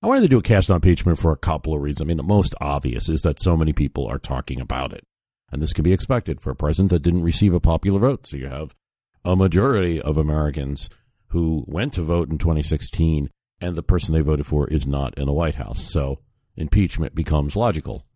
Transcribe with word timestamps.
I 0.00 0.06
wanted 0.06 0.20
to 0.20 0.28
do 0.28 0.38
a 0.38 0.42
cast 0.42 0.70
on 0.70 0.76
impeachment 0.76 1.18
for 1.18 1.32
a 1.32 1.36
couple 1.36 1.74
of 1.74 1.82
reasons. 1.82 2.02
I 2.02 2.04
mean, 2.06 2.18
the 2.18 2.22
most 2.22 2.54
obvious 2.60 3.08
is 3.08 3.22
that 3.22 3.40
so 3.40 3.56
many 3.56 3.72
people 3.72 4.06
are 4.06 4.18
talking 4.18 4.60
about 4.60 4.92
it. 4.92 5.04
And 5.50 5.60
this 5.60 5.72
can 5.72 5.82
be 5.82 5.92
expected 5.92 6.40
for 6.40 6.50
a 6.50 6.56
president 6.56 6.90
that 6.90 7.02
didn't 7.02 7.24
receive 7.24 7.52
a 7.52 7.58
popular 7.58 7.98
vote. 7.98 8.26
So 8.26 8.36
you 8.36 8.46
have 8.46 8.76
a 9.24 9.34
majority 9.34 10.00
of 10.00 10.16
Americans 10.16 10.88
who 11.28 11.64
went 11.66 11.94
to 11.94 12.02
vote 12.02 12.30
in 12.30 12.38
2016, 12.38 13.28
and 13.60 13.74
the 13.74 13.82
person 13.82 14.14
they 14.14 14.20
voted 14.20 14.46
for 14.46 14.68
is 14.68 14.86
not 14.86 15.18
in 15.18 15.26
the 15.26 15.32
White 15.32 15.56
House. 15.56 15.90
So 15.92 16.20
impeachment 16.56 17.16
becomes 17.16 17.56
logical. 17.56 18.06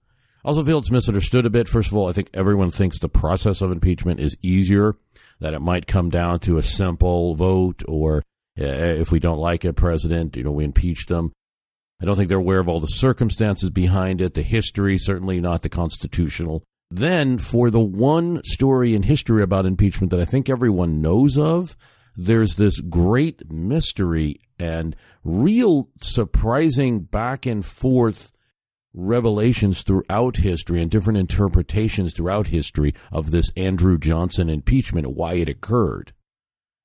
I 0.44 0.48
also 0.48 0.62
feel 0.62 0.78
it's 0.78 0.90
misunderstood 0.90 1.46
a 1.46 1.50
bit. 1.50 1.68
First 1.68 1.90
of 1.90 1.96
all, 1.96 2.08
I 2.08 2.12
think 2.12 2.30
everyone 2.32 2.70
thinks 2.70 3.00
the 3.00 3.08
process 3.08 3.60
of 3.60 3.72
impeachment 3.72 4.20
is 4.20 4.36
easier, 4.40 4.94
that 5.40 5.54
it 5.54 5.60
might 5.60 5.88
come 5.88 6.10
down 6.10 6.38
to 6.40 6.58
a 6.58 6.62
simple 6.62 7.34
vote, 7.34 7.82
or 7.88 8.18
uh, 8.60 8.64
if 8.64 9.10
we 9.10 9.18
don't 9.18 9.38
like 9.38 9.64
a 9.64 9.72
president, 9.72 10.36
you 10.36 10.44
know, 10.44 10.52
we 10.52 10.64
impeach 10.64 11.06
them. 11.06 11.32
I 12.02 12.04
don't 12.04 12.16
think 12.16 12.28
they're 12.28 12.38
aware 12.38 12.58
of 12.58 12.68
all 12.68 12.80
the 12.80 12.88
circumstances 12.88 13.70
behind 13.70 14.20
it, 14.20 14.34
the 14.34 14.42
history, 14.42 14.98
certainly 14.98 15.40
not 15.40 15.62
the 15.62 15.68
constitutional. 15.68 16.64
Then, 16.90 17.38
for 17.38 17.70
the 17.70 17.80
one 17.80 18.42
story 18.42 18.96
in 18.96 19.04
history 19.04 19.40
about 19.40 19.66
impeachment 19.66 20.10
that 20.10 20.18
I 20.18 20.24
think 20.24 20.50
everyone 20.50 21.00
knows 21.00 21.38
of, 21.38 21.76
there's 22.16 22.56
this 22.56 22.80
great 22.80 23.50
mystery 23.50 24.40
and 24.58 24.96
real 25.22 25.90
surprising 26.00 27.00
back 27.00 27.46
and 27.46 27.64
forth 27.64 28.32
revelations 28.92 29.82
throughout 29.82 30.38
history 30.38 30.82
and 30.82 30.90
different 30.90 31.18
interpretations 31.18 32.14
throughout 32.14 32.48
history 32.48 32.94
of 33.12 33.30
this 33.30 33.50
Andrew 33.56 33.96
Johnson 33.96 34.50
impeachment, 34.50 35.14
why 35.14 35.34
it 35.34 35.48
occurred. 35.48 36.12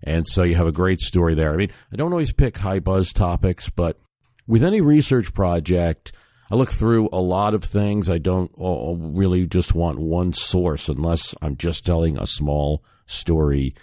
And 0.04 0.28
so 0.28 0.44
you 0.44 0.56
have 0.56 0.68
a 0.68 0.72
great 0.72 1.02
story 1.02 1.34
there. 1.34 1.54
I 1.54 1.58
mean, 1.58 1.72
I 1.92 1.96
don't 1.96 2.14
always 2.14 2.32
pick 2.32 2.58
high 2.58 2.80
buzz 2.80 3.12
topics, 3.12 3.70
but 3.70 4.00
with 4.48 4.64
any 4.64 4.82
research 4.82 5.34
project, 5.34 6.12
I 6.50 6.56
look 6.56 6.70
through 6.70 7.10
a 7.12 7.20
lot 7.20 7.54
of 7.54 7.64
things. 7.64 8.10
I 8.10 8.18
don't 8.18 8.52
uh, 8.60 8.96
really 8.96 9.46
just 9.46 9.76
want 9.76 10.00
one 10.00 10.34
source 10.34 10.88
unless 10.88 11.36
I'm 11.42 11.58
just 11.58 11.86
telling 11.86 12.18
a 12.18 12.26
small 12.26 12.84
story 13.06 13.76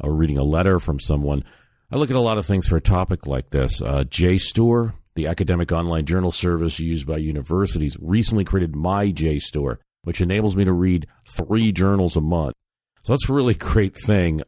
or 0.00 0.12
reading 0.12 0.38
a 0.38 0.42
letter 0.42 0.80
from 0.80 0.98
someone. 0.98 1.44
I 1.90 1.96
look 1.96 2.10
at 2.10 2.16
a 2.16 2.20
lot 2.20 2.38
of 2.38 2.46
things 2.46 2.66
for 2.66 2.76
a 2.76 2.80
topic 2.80 3.26
like 3.26 3.50
this. 3.50 3.80
Uh, 3.80 4.04
JSTOR, 4.04 4.94
the 5.14 5.26
academic 5.26 5.72
online 5.72 6.04
journal 6.04 6.32
service 6.32 6.80
used 6.80 7.06
by 7.06 7.16
universities, 7.18 7.96
recently 8.00 8.44
created 8.44 8.74
my 8.74 9.12
JSTOR, 9.12 9.76
which 10.02 10.20
enables 10.20 10.56
me 10.56 10.64
to 10.64 10.72
read 10.72 11.06
three 11.28 11.72
journals 11.72 12.16
a 12.16 12.20
month. 12.20 12.54
So 13.02 13.12
that's 13.12 13.28
a 13.28 13.32
really 13.32 13.54
great 13.54 13.96
thing. 13.96 14.42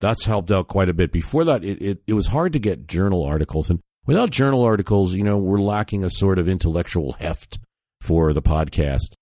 That's 0.00 0.24
helped 0.24 0.50
out 0.50 0.68
quite 0.68 0.88
a 0.88 0.94
bit. 0.94 1.12
Before 1.12 1.44
that, 1.44 1.64
it, 1.64 1.80
it, 1.80 2.02
it 2.06 2.12
was 2.14 2.28
hard 2.28 2.52
to 2.54 2.58
get 2.58 2.88
journal 2.88 3.22
articles. 3.22 3.70
And 3.70 3.80
Without 4.04 4.30
journal 4.30 4.64
articles, 4.64 5.14
you 5.14 5.22
know, 5.22 5.38
we're 5.38 5.60
lacking 5.60 6.02
a 6.02 6.10
sort 6.10 6.40
of 6.40 6.48
intellectual 6.48 7.12
heft 7.12 7.60
for 8.00 8.32
the 8.32 8.42
podcast. 8.42 9.14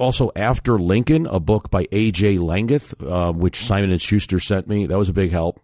Also, 0.00 0.32
After 0.34 0.76
Lincoln, 0.78 1.26
a 1.26 1.38
book 1.38 1.70
by 1.70 1.86
A.J. 1.92 2.38
Langguth, 2.38 2.94
uh, 3.08 3.32
which 3.32 3.64
Simon 3.64 3.92
and 3.92 4.02
Schuster 4.02 4.40
sent 4.40 4.66
me. 4.66 4.86
That 4.86 4.98
was 4.98 5.08
a 5.08 5.12
big 5.12 5.30
help. 5.30 5.60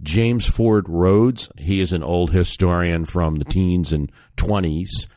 James 0.00 0.46
Ford 0.46 0.88
Rhodes, 0.88 1.50
he 1.58 1.80
is 1.80 1.92
an 1.92 2.04
old 2.04 2.30
historian 2.30 3.04
from 3.04 3.34
the 3.34 3.44
teens 3.44 3.92
and 3.92 4.12
20s 4.36 5.10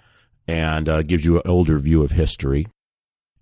and 0.48 0.90
uh, 0.90 1.04
gives 1.04 1.24
you 1.24 1.36
an 1.36 1.44
older 1.46 1.78
view 1.78 2.02
of 2.04 2.12
history. 2.12 2.66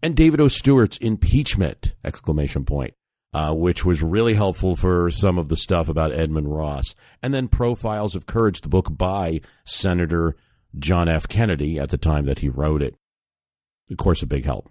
And 0.03 0.17
David 0.17 0.41
O. 0.41 0.49
Stewart's 0.49 0.97
Impeachment, 0.97 1.95
exclamation 2.03 2.65
point 2.65 2.93
uh, 3.33 3.53
which 3.53 3.85
was 3.85 4.03
really 4.03 4.33
helpful 4.33 4.75
for 4.75 5.09
some 5.09 5.37
of 5.37 5.47
the 5.47 5.55
stuff 5.55 5.87
about 5.87 6.11
Edmund 6.11 6.53
Ross. 6.53 6.95
And 7.21 7.33
then 7.33 7.47
Profiles 7.47 8.15
of 8.15 8.25
Courage, 8.25 8.61
the 8.61 8.69
book 8.69 8.95
by 8.97 9.41
Senator 9.63 10.35
John 10.77 11.07
F. 11.07 11.27
Kennedy 11.27 11.79
at 11.79 11.89
the 11.89 11.97
time 11.97 12.25
that 12.25 12.39
he 12.39 12.49
wrote 12.49 12.81
it. 12.81 12.95
Of 13.89 13.97
course, 13.97 14.21
a 14.21 14.27
big 14.27 14.45
help. 14.45 14.69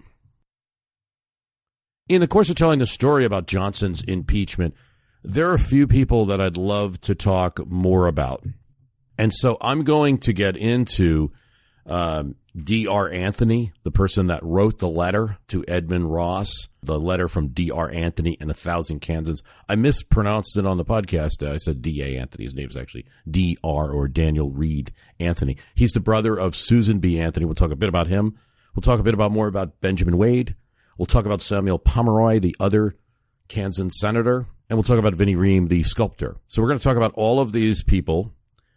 In 2.09 2.21
the 2.21 2.29
course 2.29 2.51
of 2.51 2.57
telling 2.57 2.81
the 2.81 2.87
story 2.87 3.25
about 3.25 3.47
Johnson's 3.47 4.03
impeachment, 4.03 4.75
there 5.23 5.49
are 5.49 5.55
a 5.55 5.59
few 5.59 5.87
people 5.87 6.25
that 6.27 6.41
I'd 6.41 6.57
love 6.57 7.01
to 7.03 7.15
talk 7.15 7.67
more 7.67 8.07
about. 8.07 8.43
And 9.17 9.33
so 9.33 9.59
I'm 9.61 9.85
going 9.85 10.19
to 10.19 10.33
get 10.33 10.57
into 10.57 11.31
um, 11.87 12.37
D.R. 12.57 13.11
Anthony, 13.11 13.73
the 13.85 13.91
person 13.91 14.27
that 14.27 14.43
wrote 14.43 14.79
the 14.79 14.89
letter 14.89 15.39
to 15.49 15.65
Edmund 15.69 16.13
Ross, 16.13 16.69
the 16.83 16.99
letter 16.99 17.29
from 17.29 17.49
D.R. 17.49 17.91
Anthony 17.91 18.37
and 18.41 18.51
a 18.51 18.55
thousand 18.55 19.01
Kansans. 19.01 19.43
I 19.69 19.77
mispronounced 19.77 20.57
it 20.57 20.67
on 20.67 20.77
the 20.77 20.85
podcast. 20.85 21.49
I 21.49 21.57
said 21.57 21.83
D.A. 21.83 22.19
Anthony. 22.19 22.45
His 22.45 22.55
name 22.55 22.69
is 22.69 22.77
actually 22.77 23.07
D.R. 23.31 23.91
or 23.91 24.09
Daniel 24.09 24.51
Reed 24.51 24.93
Anthony. 25.19 25.57
He's 25.75 25.93
the 25.93 26.01
brother 26.01 26.37
of 26.37 26.57
Susan 26.57 26.99
B. 26.99 27.19
Anthony. 27.21 27.47
We'll 27.47 27.55
talk 27.55 27.71
a 27.71 27.77
bit 27.77 27.89
about 27.89 28.09
him. 28.09 28.37
We'll 28.75 28.83
talk 28.83 29.01
a 29.01 29.05
bit 29.05 29.15
about 29.15 29.33
more 29.33 29.47
about 29.47 29.81
Benjamin 29.81 30.17
Wade. 30.17 30.57
We'll 30.99 31.07
talk 31.07 31.27
about 31.27 31.43
Samuel 31.43 31.79
Pomeroy, 31.79 32.41
the 32.41 32.57
other 32.61 32.97
Kansan 33.49 33.91
senator. 33.91 34.47
And 34.69 34.77
we'll 34.77 34.85
talk 34.85 34.99
about 34.99 35.15
Vinnie 35.15 35.35
Ream, 35.35 35.69
the 35.69 35.83
sculptor. 35.83 36.37
So 36.47 36.63
we're 36.63 36.69
going 36.69 36.79
to 36.79 36.85
talk 36.85 36.97
about 36.97 37.13
all 37.15 37.41
of 37.41 37.53
these 37.53 37.83
people. 37.83 38.33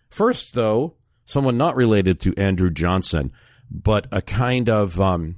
First, 0.09 0.53
though, 0.55 0.95
someone 1.25 1.57
not 1.57 1.75
related 1.75 2.19
to 2.21 2.33
Andrew 2.37 2.69
Johnson 2.69 3.31
but 3.73 4.07
a 4.11 4.21
kind 4.21 4.69
of 4.69 5.01
um, 5.01 5.37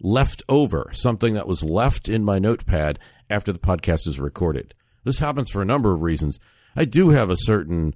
left 0.00 0.42
over, 0.48 0.90
something 0.92 1.34
that 1.34 1.48
was 1.48 1.64
left 1.64 2.08
in 2.08 2.22
my 2.22 2.38
notepad 2.38 2.98
after 3.30 3.52
the 3.52 3.58
podcast 3.58 4.06
is 4.06 4.20
recorded. 4.20 4.74
This 5.04 5.18
happens 5.18 5.50
for 5.50 5.62
a 5.62 5.66
number 5.66 5.92
of 5.92 6.02
reasons. 6.02 6.38
I 6.76 6.84
do 6.84 7.10
have 7.10 7.30
a 7.30 7.36
certain 7.36 7.94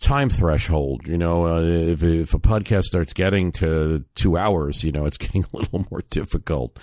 time 0.00 0.28
threshold. 0.28 1.06
You 1.06 1.16
know, 1.16 1.46
uh, 1.46 1.62
if, 1.62 2.02
if 2.02 2.34
a 2.34 2.40
podcast 2.40 2.84
starts 2.84 3.12
getting 3.12 3.52
to 3.52 4.04
two 4.14 4.36
hours, 4.36 4.82
you 4.82 4.90
know, 4.90 5.06
it's 5.06 5.16
getting 5.18 5.44
a 5.44 5.56
little 5.56 5.86
more 5.90 6.02
difficult. 6.10 6.76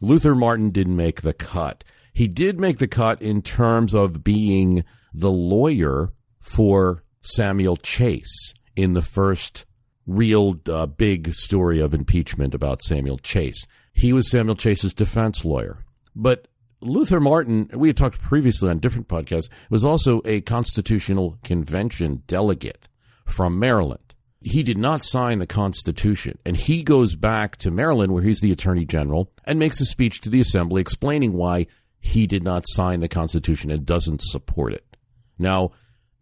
Luther 0.00 0.34
Martin 0.34 0.70
didn't 0.70 0.96
make 0.96 1.22
the 1.22 1.32
cut. 1.32 1.84
He 2.12 2.26
did 2.26 2.58
make 2.58 2.78
the 2.78 2.88
cut 2.88 3.22
in 3.22 3.40
terms 3.40 3.94
of 3.94 4.24
being 4.24 4.84
the 5.14 5.30
lawyer 5.30 6.12
for 6.40 7.04
Samuel 7.22 7.76
Chase 7.76 8.52
in 8.76 8.94
the 8.94 9.02
first 9.02 9.66
real 10.06 10.60
uh, 10.68 10.86
big 10.86 11.34
story 11.34 11.80
of 11.80 11.94
impeachment 11.94 12.54
about 12.54 12.82
Samuel 12.82 13.18
Chase. 13.18 13.66
He 13.92 14.12
was 14.12 14.30
Samuel 14.30 14.56
Chase's 14.56 14.94
defense 14.94 15.44
lawyer. 15.44 15.84
But 16.14 16.48
Luther 16.80 17.20
Martin, 17.20 17.70
we 17.74 17.88
had 17.88 17.96
talked 17.96 18.20
previously 18.20 18.68
on 18.68 18.80
different 18.80 19.08
podcasts, 19.08 19.48
was 19.70 19.84
also 19.84 20.20
a 20.24 20.40
Constitutional 20.40 21.38
Convention 21.44 22.22
delegate 22.26 22.88
from 23.24 23.58
Maryland. 23.58 24.14
He 24.40 24.64
did 24.64 24.78
not 24.78 25.04
sign 25.04 25.38
the 25.38 25.46
Constitution, 25.46 26.38
and 26.44 26.56
he 26.56 26.82
goes 26.82 27.14
back 27.14 27.56
to 27.58 27.70
Maryland, 27.70 28.12
where 28.12 28.24
he's 28.24 28.40
the 28.40 28.50
Attorney 28.50 28.84
General, 28.84 29.30
and 29.44 29.58
makes 29.58 29.80
a 29.80 29.84
speech 29.84 30.20
to 30.22 30.30
the 30.30 30.40
Assembly 30.40 30.80
explaining 30.80 31.34
why 31.34 31.68
he 32.00 32.26
did 32.26 32.42
not 32.42 32.64
sign 32.66 32.98
the 32.98 33.08
Constitution 33.08 33.70
and 33.70 33.86
doesn't 33.86 34.20
support 34.20 34.72
it. 34.72 34.96
Now, 35.38 35.70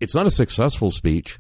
it's 0.01 0.15
not 0.15 0.27
a 0.27 0.31
successful 0.31 0.91
speech. 0.91 1.39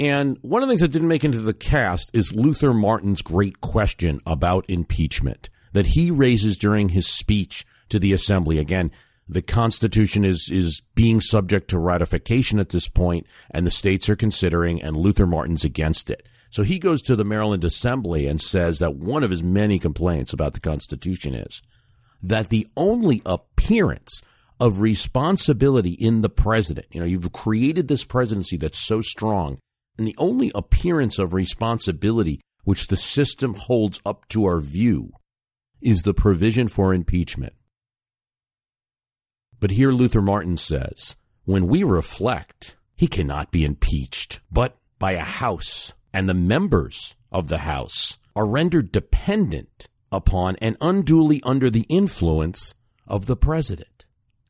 And 0.00 0.38
one 0.42 0.62
of 0.62 0.68
the 0.68 0.72
things 0.72 0.80
that 0.80 0.92
didn't 0.92 1.08
make 1.08 1.24
into 1.24 1.40
the 1.40 1.54
cast 1.54 2.14
is 2.14 2.34
Luther 2.34 2.74
Martin's 2.74 3.22
great 3.22 3.60
question 3.60 4.20
about 4.26 4.68
impeachment 4.68 5.50
that 5.72 5.88
he 5.88 6.10
raises 6.10 6.56
during 6.56 6.90
his 6.90 7.06
speech 7.06 7.64
to 7.88 7.98
the 7.98 8.12
assembly. 8.12 8.58
Again, 8.58 8.90
the 9.28 9.42
Constitution 9.42 10.24
is 10.24 10.48
is 10.50 10.82
being 10.94 11.20
subject 11.20 11.68
to 11.70 11.78
ratification 11.78 12.58
at 12.58 12.70
this 12.70 12.88
point, 12.88 13.26
and 13.50 13.66
the 13.66 13.70
states 13.70 14.08
are 14.08 14.16
considering, 14.16 14.82
and 14.82 14.96
Luther 14.96 15.26
Martin's 15.26 15.64
against 15.64 16.10
it. 16.10 16.26
So 16.50 16.62
he 16.62 16.78
goes 16.78 17.00
to 17.02 17.16
the 17.16 17.24
Maryland 17.24 17.64
Assembly 17.64 18.26
and 18.26 18.40
says 18.40 18.78
that 18.78 18.96
one 18.96 19.24
of 19.24 19.30
his 19.30 19.42
many 19.42 19.78
complaints 19.78 20.32
about 20.32 20.54
the 20.54 20.60
Constitution 20.60 21.34
is 21.34 21.62
that 22.22 22.48
the 22.48 22.66
only 22.76 23.22
appearance 23.26 24.22
of 24.60 24.80
responsibility 24.80 25.92
in 25.92 26.22
the 26.22 26.28
president, 26.28 26.86
you 26.92 27.00
know, 27.00 27.06
you've 27.06 27.32
created 27.32 27.88
this 27.88 28.04
presidency 28.04 28.56
that's 28.56 28.78
so 28.78 29.00
strong 29.00 29.58
and 29.98 30.06
the 30.06 30.16
only 30.18 30.50
appearance 30.54 31.18
of 31.18 31.34
responsibility 31.34 32.40
which 32.64 32.88
the 32.88 32.96
system 32.96 33.54
holds 33.54 34.00
up 34.04 34.26
to 34.28 34.44
our 34.44 34.60
view 34.60 35.12
is 35.80 36.02
the 36.02 36.14
provision 36.14 36.66
for 36.66 36.94
impeachment. 36.94 37.52
But 39.60 39.72
here 39.72 39.92
Luther 39.92 40.22
Martin 40.22 40.56
says, 40.56 41.16
when 41.44 41.68
we 41.68 41.84
reflect, 41.84 42.76
he 42.96 43.06
cannot 43.06 43.50
be 43.50 43.64
impeached, 43.64 44.40
but 44.50 44.76
by 44.98 45.12
a 45.12 45.20
house, 45.20 45.92
and 46.12 46.28
the 46.28 46.34
members 46.34 47.14
of 47.30 47.48
the 47.48 47.58
house 47.58 48.18
are 48.34 48.46
rendered 48.46 48.92
dependent 48.92 49.88
upon 50.10 50.56
and 50.56 50.76
unduly 50.80 51.40
under 51.44 51.68
the 51.68 51.86
influence 51.88 52.74
of 53.06 53.26
the 53.26 53.36
president 53.36 54.04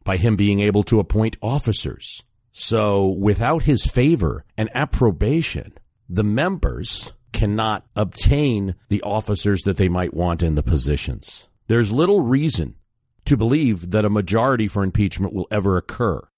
by 0.04 0.16
him 0.16 0.36
being 0.36 0.60
able 0.60 0.82
to 0.84 1.00
appoint 1.00 1.36
officers. 1.42 2.22
So 2.56 3.08
without 3.08 3.64
his 3.64 3.84
favor 3.84 4.44
and 4.56 4.70
approbation, 4.74 5.72
the 6.08 6.22
members 6.22 7.12
cannot 7.32 7.84
obtain 7.96 8.76
the 8.88 9.02
officers 9.02 9.62
that 9.62 9.76
they 9.76 9.88
might 9.88 10.14
want 10.14 10.40
in 10.40 10.54
the 10.54 10.62
positions. 10.62 11.48
There's 11.66 11.90
little 11.90 12.20
reason 12.20 12.76
to 13.24 13.36
believe 13.36 13.90
that 13.90 14.04
a 14.04 14.10
majority 14.10 14.68
for 14.68 14.84
impeachment 14.84 15.34
will 15.34 15.48
ever 15.50 15.76
occur. 15.76 16.28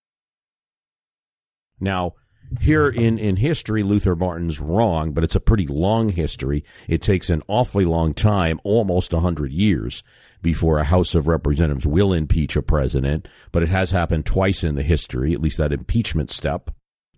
Now, 1.78 2.14
here 2.60 2.88
in, 2.88 3.18
in 3.18 3.36
history, 3.36 3.82
Luther 3.82 4.16
Martin's 4.16 4.60
wrong, 4.60 5.12
but 5.12 5.24
it's 5.24 5.34
a 5.34 5.40
pretty 5.40 5.66
long 5.66 6.08
history. 6.10 6.64
It 6.88 7.02
takes 7.02 7.30
an 7.30 7.42
awfully 7.48 7.84
long 7.84 8.14
time, 8.14 8.60
almost 8.64 9.12
a 9.12 9.20
hundred 9.20 9.52
years, 9.52 10.02
before 10.42 10.78
a 10.78 10.84
House 10.84 11.14
of 11.14 11.26
Representatives 11.26 11.86
will 11.86 12.12
impeach 12.12 12.56
a 12.56 12.62
president, 12.62 13.28
but 13.52 13.62
it 13.62 13.68
has 13.68 13.90
happened 13.90 14.26
twice 14.26 14.62
in 14.62 14.74
the 14.74 14.82
history, 14.82 15.32
at 15.32 15.40
least 15.40 15.58
that 15.58 15.72
impeachment 15.72 16.30
step. 16.30 16.70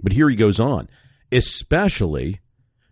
But 0.03 0.13
here 0.13 0.29
he 0.29 0.37
goes 0.37 0.61
on, 0.61 0.89
especially 1.31 2.41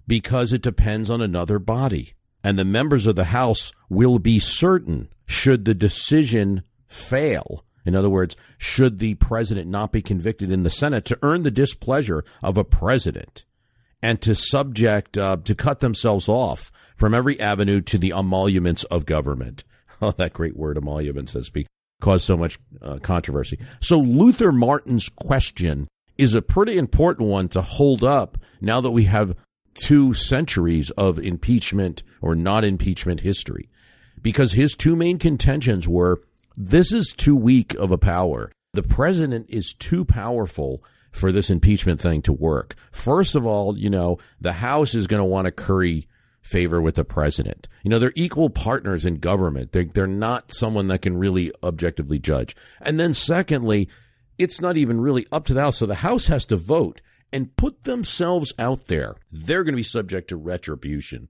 because 0.06 0.52
it 0.52 0.62
depends 0.62 1.10
on 1.10 1.20
another 1.20 1.58
body. 1.58 2.12
And 2.44 2.58
the 2.58 2.64
members 2.64 3.06
of 3.06 3.16
the 3.16 3.24
House 3.24 3.72
will 3.88 4.18
be 4.18 4.38
certain, 4.38 5.08
should 5.26 5.64
the 5.64 5.74
decision 5.74 6.62
fail, 6.86 7.64
in 7.86 7.94
other 7.94 8.10
words, 8.10 8.36
should 8.58 8.98
the 8.98 9.14
president 9.14 9.68
not 9.68 9.92
be 9.92 10.02
convicted 10.02 10.50
in 10.50 10.62
the 10.62 10.70
Senate 10.70 11.04
to 11.06 11.18
earn 11.22 11.42
the 11.42 11.50
displeasure 11.50 12.24
of 12.42 12.56
a 12.56 12.64
president 12.64 13.44
and 14.02 14.20
to 14.22 14.34
subject, 14.34 15.16
uh, 15.16 15.36
to 15.44 15.54
cut 15.54 15.80
themselves 15.80 16.28
off 16.28 16.70
from 16.96 17.14
every 17.14 17.40
avenue 17.40 17.80
to 17.80 17.98
the 17.98 18.12
emoluments 18.12 18.84
of 18.84 19.06
government. 19.06 19.64
Oh, 20.02 20.10
that 20.10 20.34
great 20.34 20.58
word, 20.58 20.76
emoluments, 20.76 21.32
has 21.32 21.50
caused 22.02 22.26
so 22.26 22.36
much 22.36 22.58
uh, 22.82 22.98
controversy. 22.98 23.58
So 23.80 23.98
Luther 23.98 24.52
Martin's 24.52 25.08
question 25.08 25.88
is 26.18 26.34
a 26.34 26.42
pretty 26.42 26.76
important 26.76 27.30
one 27.30 27.48
to 27.48 27.62
hold 27.62 28.04
up 28.04 28.36
now 28.60 28.82
that 28.82 28.90
we 28.90 29.04
have 29.04 29.34
two 29.72 30.12
centuries 30.14 30.90
of 30.92 31.18
impeachment 31.18 32.02
or 32.20 32.34
not 32.34 32.62
impeachment 32.62 33.20
history. 33.20 33.70
Because 34.20 34.52
his 34.52 34.74
two 34.74 34.96
main 34.96 35.18
contentions 35.18 35.86
were 35.86 36.20
this 36.56 36.92
is 36.92 37.12
too 37.12 37.36
weak 37.36 37.74
of 37.74 37.92
a 37.92 37.98
power. 37.98 38.50
The 38.72 38.82
president 38.82 39.46
is 39.48 39.72
too 39.72 40.04
powerful 40.04 40.82
for 41.10 41.32
this 41.32 41.50
impeachment 41.50 42.00
thing 42.00 42.22
to 42.22 42.32
work. 42.32 42.74
First 42.90 43.34
of 43.34 43.46
all, 43.46 43.76
you 43.76 43.90
know, 43.90 44.18
the 44.40 44.54
House 44.54 44.94
is 44.94 45.06
going 45.06 45.20
to 45.20 45.24
want 45.24 45.46
to 45.46 45.52
curry 45.52 46.08
favor 46.42 46.80
with 46.80 46.94
the 46.94 47.04
president. 47.04 47.68
You 47.82 47.90
know, 47.90 47.98
they're 47.98 48.12
equal 48.14 48.50
partners 48.50 49.04
in 49.04 49.16
government. 49.16 49.72
They're, 49.72 49.84
they're 49.84 50.06
not 50.06 50.52
someone 50.52 50.88
that 50.88 51.02
can 51.02 51.16
really 51.16 51.52
objectively 51.62 52.18
judge. 52.18 52.54
And 52.80 53.00
then 53.00 53.14
secondly, 53.14 53.88
it's 54.38 54.60
not 54.60 54.76
even 54.76 55.00
really 55.00 55.26
up 55.32 55.44
to 55.46 55.54
the 55.54 55.62
House. 55.62 55.78
So 55.78 55.86
the 55.86 55.96
House 55.96 56.26
has 56.26 56.46
to 56.46 56.56
vote 56.56 57.00
and 57.32 57.56
put 57.56 57.84
themselves 57.84 58.52
out 58.58 58.86
there. 58.86 59.16
They're 59.32 59.64
going 59.64 59.72
to 59.72 59.78
be 59.78 59.82
subject 59.82 60.28
to 60.28 60.36
retribution 60.36 61.28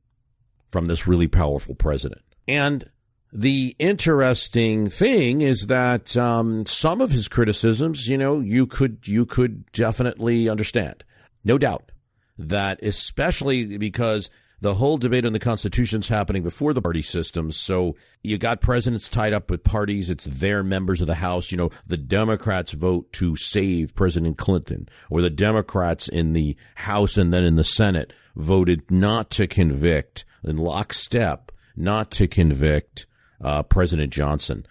from 0.66 0.86
this 0.86 1.06
really 1.06 1.28
powerful 1.28 1.74
president. 1.74 2.22
And 2.46 2.90
the 3.36 3.76
interesting 3.78 4.88
thing 4.88 5.42
is 5.42 5.66
that 5.66 6.16
um, 6.16 6.64
some 6.64 7.02
of 7.02 7.10
his 7.10 7.28
criticisms, 7.28 8.08
you 8.08 8.16
know, 8.16 8.40
you 8.40 8.66
could 8.66 9.06
you 9.06 9.26
could 9.26 9.70
definitely 9.72 10.48
understand, 10.48 11.04
no 11.44 11.58
doubt, 11.58 11.92
that 12.38 12.82
especially 12.82 13.76
because 13.76 14.30
the 14.62 14.72
whole 14.72 14.96
debate 14.96 15.26
on 15.26 15.34
the 15.34 15.38
Constitution 15.38 16.00
is 16.00 16.08
happening 16.08 16.42
before 16.42 16.72
the 16.72 16.80
party 16.80 17.02
system. 17.02 17.50
So 17.50 17.94
you 18.24 18.38
got 18.38 18.62
presidents 18.62 19.10
tied 19.10 19.34
up 19.34 19.50
with 19.50 19.62
parties. 19.62 20.08
It's 20.08 20.24
their 20.24 20.64
members 20.64 21.02
of 21.02 21.06
the 21.06 21.16
House. 21.16 21.52
You 21.52 21.58
know, 21.58 21.70
the 21.86 21.98
Democrats 21.98 22.72
vote 22.72 23.12
to 23.14 23.36
save 23.36 23.94
President 23.94 24.38
Clinton, 24.38 24.88
or 25.10 25.20
the 25.20 25.28
Democrats 25.28 26.08
in 26.08 26.32
the 26.32 26.56
House 26.76 27.18
and 27.18 27.34
then 27.34 27.44
in 27.44 27.56
the 27.56 27.64
Senate 27.64 28.14
voted 28.34 28.90
not 28.90 29.28
to 29.32 29.46
convict 29.46 30.24
in 30.42 30.56
lockstep, 30.56 31.52
not 31.76 32.10
to 32.12 32.26
convict 32.26 33.05
uh, 33.40 33.62
President 33.62 34.12
Johnson. 34.12 34.66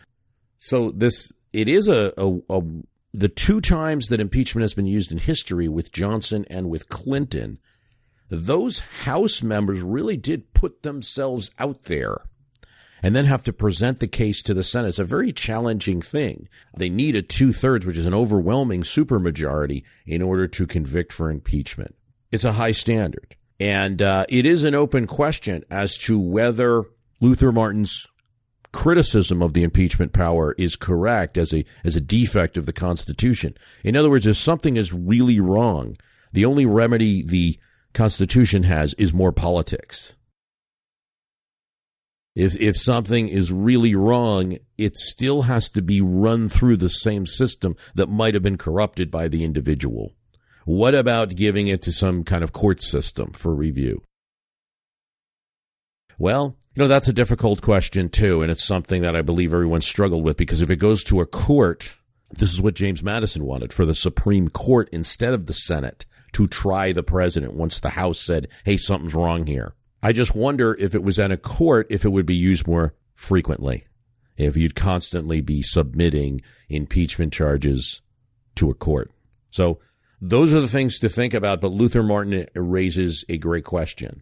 So 0.58 0.92
this 0.92 1.32
it 1.54 1.68
is 1.68 1.88
a, 1.88 2.14
a, 2.18 2.40
a 2.50 2.62
the 3.14 3.30
two 3.30 3.62
times 3.62 4.08
that 4.08 4.20
impeachment 4.20 4.64
has 4.64 4.74
been 4.74 4.86
used 4.86 5.12
in 5.12 5.18
history 5.18 5.70
with 5.70 5.92
Johnson 5.92 6.46
and 6.50 6.70
with 6.70 6.90
Clinton, 6.90 7.60
those 8.30 8.80
House 8.80 9.42
members 9.42 9.82
really 9.82 10.18
did 10.18 10.54
put 10.54 10.84
themselves 10.84 11.52
out 11.58 11.86
there 11.86 12.18
and 13.02 13.16
then 13.16 13.26
have 13.26 13.44
to 13.44 13.54
present 13.54 14.00
the 14.00 14.08
case 14.08 14.42
to 14.42 14.54
the 14.54 14.64
Senate. 14.64 14.90
It's 14.90 15.00
a 15.00 15.06
very 15.06 15.32
challenging 15.32 16.02
thing. 16.02 16.50
They 16.78 16.90
need 16.90 17.16
a 17.16 17.22
two 17.22 17.54
thirds, 17.54 17.86
which 17.86 17.98
is 17.98 18.06
an 18.06 18.14
overwhelming 18.14 18.82
supermajority, 18.82 19.84
in 20.06 20.22
order 20.22 20.48
to 20.48 20.66
convict 20.66 21.14
for 21.14 21.30
impeachment. 21.30 21.96
It's 22.32 22.44
a 22.44 22.54
high 22.54 22.72
standard. 22.72 23.36
And 23.60 24.02
uh, 24.02 24.26
it 24.28 24.46
is 24.46 24.64
an 24.64 24.76
open 24.76 25.08
question 25.08 25.64
as 25.70 25.98
to 26.00 26.20
whether 26.20 26.84
Luther 27.22 27.52
Martin's 27.52 28.08
criticism 28.76 29.42
of 29.42 29.54
the 29.54 29.64
impeachment 29.64 30.12
power 30.12 30.54
is 30.58 30.76
correct 30.76 31.38
as 31.38 31.54
a 31.54 31.64
as 31.86 31.96
a 31.96 32.02
defect 32.02 32.58
of 32.58 32.66
the 32.66 32.74
Constitution. 32.74 33.56
In 33.86 33.96
other 33.96 34.10
words, 34.10 34.28
if 34.28 34.36
something 34.36 34.76
is 34.76 34.92
really 34.92 35.40
wrong, 35.40 35.96
the 36.34 36.44
only 36.44 36.66
remedy 36.66 37.24
the 37.24 37.58
Constitution 37.94 38.64
has 38.64 38.94
is 38.96 39.14
more 39.14 39.32
politics. 39.32 40.18
If 42.36 42.60
if 42.60 42.76
something 42.76 43.30
is 43.30 43.50
really 43.50 43.96
wrong, 43.96 44.58
it 44.78 44.98
still 44.98 45.44
has 45.44 45.70
to 45.70 45.82
be 45.82 46.02
run 46.02 46.50
through 46.50 46.76
the 46.76 46.90
same 46.90 47.26
system 47.26 47.78
that 47.96 48.10
might 48.10 48.34
have 48.34 48.44
been 48.44 48.58
corrupted 48.58 49.10
by 49.10 49.30
the 49.30 49.46
individual. 49.46 50.12
What 50.66 50.94
about 50.94 51.38
giving 51.38 51.70
it 51.70 51.82
to 51.84 51.94
some 51.94 52.26
kind 52.26 52.44
of 52.44 52.52
court 52.52 52.82
system 52.82 53.32
for 53.32 53.56
review? 53.56 54.04
Well, 56.20 56.58
you 56.76 56.84
know, 56.84 56.90
that's 56.90 57.08
a 57.08 57.14
difficult 57.14 57.62
question 57.62 58.10
too, 58.10 58.42
and 58.42 58.52
it's 58.52 58.66
something 58.66 59.02
that 59.02 59.16
I 59.16 59.22
believe 59.22 59.54
everyone 59.54 59.80
struggled 59.80 60.26
with 60.26 60.36
because 60.36 60.62
if 60.62 60.70
it 60.70 60.76
goes 60.76 61.06
to 61.06 61.22
a 61.22 61.26
court, 61.26 61.96
this 62.32 62.54
is 62.54 62.62
what 62.62 62.76
James 62.76 63.02
Madison 63.02 63.46
wanted 63.46 63.72
for 63.72 63.86
the 63.86 63.96
Supreme 63.96 64.50
Court 64.50 64.90
instead 64.92 65.34
of 65.34 65.46
the 65.46 65.54
Senate 65.54 66.06
to 66.34 66.48
try 66.48 66.92
the 66.92 67.02
president 67.02 67.54
once 67.54 67.80
the 67.80 67.92
House 67.92 68.20
said, 68.20 68.50
hey, 68.66 68.76
something's 68.76 69.16
wrong 69.16 69.46
here. 69.46 69.74
I 70.04 70.12
just 70.12 70.36
wonder 70.36 70.76
if 70.78 70.94
it 70.94 71.02
was 71.02 71.18
in 71.18 71.32
a 71.32 71.38
court, 71.38 71.88
if 71.90 72.04
it 72.04 72.10
would 72.10 72.26
be 72.26 72.36
used 72.36 72.68
more 72.68 72.94
frequently, 73.14 73.88
if 74.36 74.58
you'd 74.58 74.76
constantly 74.76 75.40
be 75.40 75.62
submitting 75.62 76.42
impeachment 76.68 77.32
charges 77.32 78.02
to 78.56 78.70
a 78.70 78.74
court. 78.74 79.12
So 79.50 79.80
those 80.20 80.54
are 80.54 80.60
the 80.60 80.68
things 80.68 81.00
to 81.00 81.08
think 81.08 81.34
about, 81.34 81.62
but 81.62 81.72
Luther 81.72 82.04
Martin 82.04 82.48
raises 82.54 83.24
a 83.30 83.38
great 83.38 83.64
question. 83.64 84.20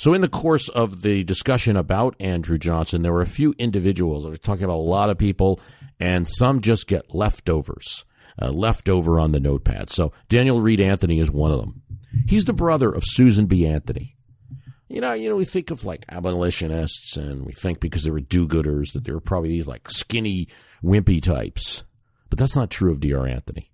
So, 0.00 0.14
in 0.14 0.22
the 0.22 0.28
course 0.28 0.70
of 0.70 1.02
the 1.02 1.24
discussion 1.24 1.76
about 1.76 2.16
Andrew 2.18 2.56
Johnson, 2.56 3.02
there 3.02 3.12
were 3.12 3.20
a 3.20 3.26
few 3.26 3.54
individuals 3.58 4.24
are 4.24 4.34
talking 4.38 4.64
about 4.64 4.76
a 4.76 4.80
lot 4.80 5.10
of 5.10 5.18
people, 5.18 5.60
and 6.00 6.26
some 6.26 6.62
just 6.62 6.86
get 6.86 7.14
leftovers, 7.14 8.06
uh, 8.40 8.48
left 8.48 8.88
over 8.88 9.20
on 9.20 9.32
the 9.32 9.40
notepad. 9.40 9.90
So, 9.90 10.14
Daniel 10.30 10.62
Reed 10.62 10.80
Anthony 10.80 11.20
is 11.20 11.30
one 11.30 11.50
of 11.50 11.60
them. 11.60 11.82
He's 12.26 12.46
the 12.46 12.54
brother 12.54 12.90
of 12.90 13.02
Susan 13.04 13.44
B. 13.44 13.66
Anthony. 13.66 14.16
You 14.88 15.02
know, 15.02 15.12
you 15.12 15.28
know, 15.28 15.36
we 15.36 15.44
think 15.44 15.70
of 15.70 15.84
like 15.84 16.06
abolitionists, 16.08 17.18
and 17.18 17.44
we 17.44 17.52
think 17.52 17.78
because 17.78 18.04
they 18.04 18.10
were 18.10 18.20
do-gooders 18.20 18.94
that 18.94 19.04
they 19.04 19.12
were 19.12 19.20
probably 19.20 19.50
these 19.50 19.68
like 19.68 19.90
skinny, 19.90 20.48
wimpy 20.82 21.22
types. 21.22 21.84
But 22.30 22.38
that's 22.38 22.56
not 22.56 22.70
true 22.70 22.90
of 22.90 23.00
D.R. 23.00 23.26
Anthony. 23.26 23.70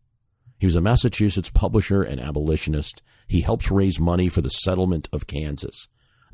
He 0.58 0.66
was 0.66 0.74
a 0.74 0.80
Massachusetts 0.80 1.50
publisher 1.50 2.02
and 2.02 2.20
abolitionist. 2.20 3.00
He 3.28 3.42
helps 3.42 3.70
raise 3.70 4.00
money 4.00 4.28
for 4.28 4.40
the 4.40 4.48
settlement 4.48 5.08
of 5.12 5.28
Kansas. 5.28 5.86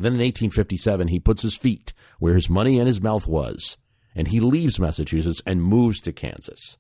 Then 0.03 0.15
in 0.15 0.19
1857, 0.19 1.09
he 1.09 1.21
puts 1.21 1.43
his 1.43 1.57
feet 1.57 1.93
where 2.19 2.35
his 2.35 2.51
money 2.51 2.79
and 2.79 2.89
his 2.89 3.01
mouth 3.01 3.29
was, 3.29 3.79
and 4.17 4.29
he 4.29 4.41
leaves 4.41 4.81
Massachusetts 4.81 5.41
and 5.47 5.63
moves 5.63 6.01
to 6.01 6.13
Kansas. 6.13 6.77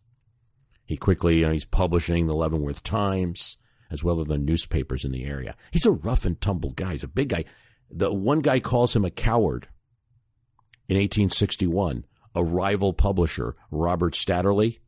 He 0.84 0.96
quickly, 0.96 1.38
you 1.38 1.46
know, 1.46 1.52
he's 1.52 1.64
publishing 1.64 2.26
the 2.26 2.34
Leavenworth 2.34 2.82
Times 2.82 3.58
as 3.92 4.02
well 4.02 4.20
as 4.20 4.26
the 4.26 4.38
newspapers 4.38 5.04
in 5.04 5.12
the 5.12 5.24
area. 5.24 5.54
He's 5.70 5.86
a 5.86 5.92
rough 5.92 6.24
and 6.24 6.40
tumble 6.40 6.72
guy. 6.72 6.92
He's 6.92 7.04
a 7.04 7.08
big 7.08 7.28
guy. 7.28 7.44
The 7.90 8.12
one 8.12 8.40
guy 8.40 8.58
calls 8.58 8.96
him 8.96 9.04
a 9.04 9.10
coward 9.10 9.68
in 10.88 10.96
1861, 10.96 12.04
a 12.34 12.42
rival 12.42 12.92
publisher, 12.92 13.54
Robert 13.70 14.14
Satterlee, 14.14 14.78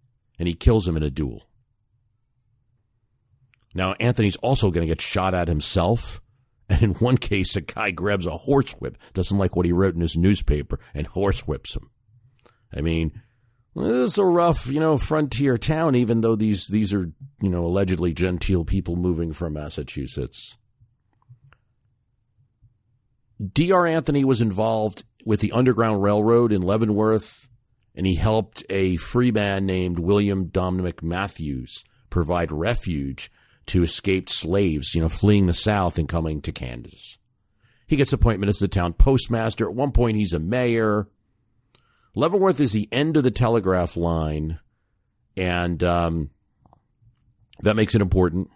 and 0.41 0.49
he 0.49 0.55
kills 0.55 0.89
him 0.89 0.97
in 0.97 1.05
a 1.05 1.11
duel. 1.11 1.47
Now, 3.75 3.93
Anthony's 4.01 4.37
also 4.37 4.73
going 4.73 4.87
to 4.87 4.91
get 4.91 5.01
shot 5.01 5.35
at 5.35 5.47
himself 5.47 6.21
and 6.69 6.83
in 6.83 6.95
one 6.95 7.19
case, 7.19 7.57
a 7.57 7.61
guy 7.61 7.91
grabs 7.91 8.27
a 8.27 8.31
horsewhip, 8.31 8.97
doesn't 9.13 9.39
like 9.39 9.57
what 9.57 9.67
he 9.67 9.73
wrote 9.73 9.95
in 9.95 10.01
his 10.01 10.17
newspaper, 10.17 10.79
and 10.95 11.09
horsewhips 11.09 11.77
him. 11.77 11.91
I 12.75 12.81
mean, 12.81 13.23
this 13.75 14.13
is 14.13 14.19
a 14.19 14.25
rough, 14.25 14.67
you 14.69 14.81
know, 14.81 14.97
frontier 14.97 15.59
town, 15.59 15.95
even 15.95 16.21
though 16.21 16.37
these, 16.37 16.69
these 16.69 16.95
are, 16.95 17.13
you 17.41 17.51
know, 17.51 17.65
allegedly 17.65 18.13
genteel 18.13 18.65
people 18.65 18.97
moving 18.97 19.33
from 19.33 19.55
Massachusetts. 19.55 20.57
D.R. 23.53 23.87
Anthony 23.87 24.25
was 24.25 24.41
involved 24.41 25.05
with 25.27 25.41
the 25.41 25.53
Underground 25.53 26.03
Railroad 26.03 26.53
in 26.53 26.63
Leavenworth, 26.63 27.49
and 27.95 28.07
he 28.07 28.15
helped 28.15 28.65
a 28.71 28.97
free 28.97 29.33
man 29.33 29.67
named 29.67 29.99
William 29.99 30.47
Dominic 30.47 31.03
Matthews 31.03 31.85
provide 32.11 32.53
refuge 32.53 33.31
to 33.67 33.83
escaped 33.83 34.31
slaves, 34.31 34.95
you 34.95 35.01
know, 35.01 35.09
fleeing 35.09 35.47
the 35.47 35.55
South 35.55 35.99
and 35.99 36.09
coming 36.09 36.41
to 36.43 36.53
Kansas. 36.53 37.19
He 37.87 37.97
gets 37.97 38.13
appointment 38.13 38.49
as 38.49 38.59
the 38.59 38.69
town 38.69 38.95
postmaster. 38.95 39.67
At 39.69 39.75
one 39.75 39.93
point, 39.93 40.17
he's 40.17 40.33
a 40.33 40.39
mayor. 40.39 41.09
Leavenworth 42.15 42.61
is 42.61 42.73
the 42.73 42.89
end 42.93 43.17
of 43.17 43.25
the 43.25 43.31
telegraph 43.31 43.97
line, 43.97 44.59
and 45.37 45.83
um, 45.83 46.31
that 47.61 47.77
makes 47.77 47.95
it 47.95 48.01
important. 48.01 48.51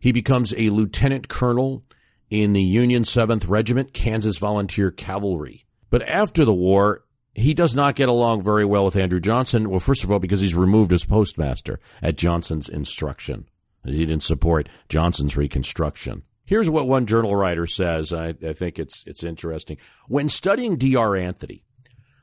He 0.00 0.12
becomes 0.12 0.54
a 0.56 0.70
lieutenant 0.70 1.28
colonel 1.28 1.82
in 2.30 2.52
the 2.52 2.62
Union 2.62 3.02
7th 3.04 3.48
Regiment, 3.48 3.92
Kansas 3.92 4.38
Volunteer 4.38 4.90
Cavalry. 4.90 5.64
But 5.90 6.02
after 6.02 6.44
the 6.44 6.54
war, 6.54 7.04
he 7.34 7.54
does 7.54 7.74
not 7.74 7.94
get 7.94 8.08
along 8.08 8.42
very 8.42 8.64
well 8.64 8.84
with 8.84 8.96
Andrew 8.96 9.20
Johnson. 9.20 9.70
Well, 9.70 9.80
first 9.80 10.04
of 10.04 10.12
all, 10.12 10.18
because 10.18 10.40
he's 10.40 10.54
removed 10.54 10.92
as 10.92 11.04
postmaster 11.04 11.80
at 12.02 12.18
Johnson's 12.18 12.68
instruction. 12.68 13.46
He 13.84 14.06
didn't 14.06 14.22
support 14.22 14.68
Johnson's 14.88 15.36
reconstruction. 15.36 16.22
Here's 16.44 16.70
what 16.70 16.88
one 16.88 17.06
journal 17.06 17.36
writer 17.36 17.66
says. 17.66 18.12
I, 18.12 18.28
I 18.28 18.52
think 18.54 18.78
it's 18.78 19.06
it's 19.06 19.22
interesting. 19.22 19.78
When 20.08 20.28
studying 20.28 20.76
D.R. 20.76 21.14
Anthony, 21.14 21.62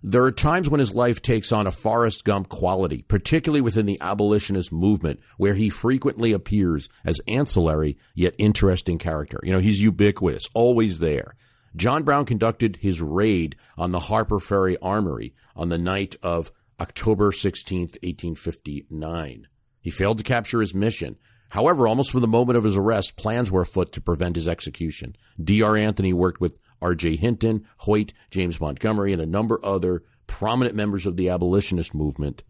there 0.08 0.24
are 0.24 0.32
times 0.32 0.70
when 0.70 0.80
his 0.80 0.94
life 0.94 1.22
takes 1.22 1.52
on 1.52 1.66
a 1.66 1.72
Forrest 1.72 2.26
Gump 2.26 2.50
quality, 2.50 3.02
particularly 3.02 3.62
within 3.62 3.88
the 3.88 4.00
abolitionist 4.02 4.72
movement, 4.72 5.20
where 5.38 5.56
he 5.56 5.70
frequently 5.70 6.32
appears 6.32 6.90
as 7.04 7.22
ancillary 7.28 7.98
yet 8.14 8.36
interesting 8.38 9.00
character. 9.00 9.40
You 9.42 9.54
know, 9.54 9.60
he's 9.60 9.82
ubiquitous, 9.82 10.48
always 10.54 11.00
there. 11.00 11.36
John 11.76 12.04
Brown 12.04 12.26
conducted 12.26 12.78
his 12.78 13.02
raid 13.02 13.56
on 13.78 13.92
the 13.92 14.02
Harper 14.02 14.40
Ferry 14.40 14.78
Armory 14.78 15.34
on 15.56 15.70
the 15.70 15.78
night 15.78 16.16
of 16.22 16.52
October 16.80 17.32
16, 17.32 17.80
1859. 17.80 19.48
He 19.82 19.90
failed 19.90 20.18
to 20.20 20.24
capture 20.24 20.62
his 20.62 20.74
mission. 20.74 21.18
However, 21.50 21.88
almost 21.88 22.12
from 22.12 22.22
the 22.22 22.28
moment 22.28 22.58
of 22.58 22.64
his 22.64 22.76
arrest, 22.76 23.18
plans 23.18 23.52
were 23.52 23.62
afoot 23.62 23.92
to 23.94 24.02
prevent 24.02 24.36
his 24.36 24.48
execution. 24.48 25.16
D.R. 25.42 25.78
Anthony 25.78 26.12
worked 26.14 26.42
with 26.42 26.58
R.J. 26.82 27.18
Hinton, 27.18 27.66
Hoyt, 27.80 28.14
James 28.30 28.60
Montgomery, 28.60 29.14
and 29.14 29.22
a 29.22 29.26
number 29.26 29.60
other 29.64 30.04
prominent 30.28 30.76
members 30.76 31.06
of 31.06 31.18
the 31.18 31.30
abolitionist 31.30 31.94
movement 31.94 32.44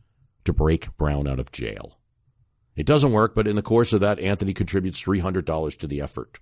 to 0.45 0.53
break 0.53 0.95
Brown 0.97 1.27
out 1.27 1.39
of 1.39 1.51
jail. 1.51 1.99
It 2.75 2.85
doesn't 2.85 3.11
work, 3.11 3.35
but 3.35 3.47
in 3.47 3.55
the 3.55 3.61
course 3.61 3.93
of 3.93 4.01
that, 4.01 4.19
Anthony 4.19 4.53
contributes 4.53 5.01
$300 5.01 5.77
to 5.77 5.87
the 5.87 6.01
effort. 6.01 6.39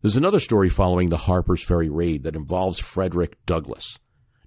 There's 0.00 0.16
another 0.16 0.40
story 0.40 0.70
following 0.70 1.10
the 1.10 1.18
Harper's 1.18 1.62
Ferry 1.62 1.90
raid 1.90 2.22
that 2.22 2.36
involves 2.36 2.80
Frederick 2.80 3.36
Douglass. 3.44 3.98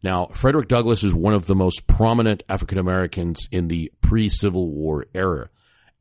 Now, 0.03 0.25
Frederick 0.27 0.67
Douglass 0.67 1.01
is 1.01 1.15
one 1.15 1.33
of 1.33 1.45
the 1.45 1.55
most 1.55 1.87
prominent 1.87 2.43
African 2.49 2.77
Americans 2.77 3.47
in 3.51 3.69
the 3.69 3.91
pre 4.01 4.27
Civil 4.27 4.69
War 4.69 5.05
era. 5.15 5.49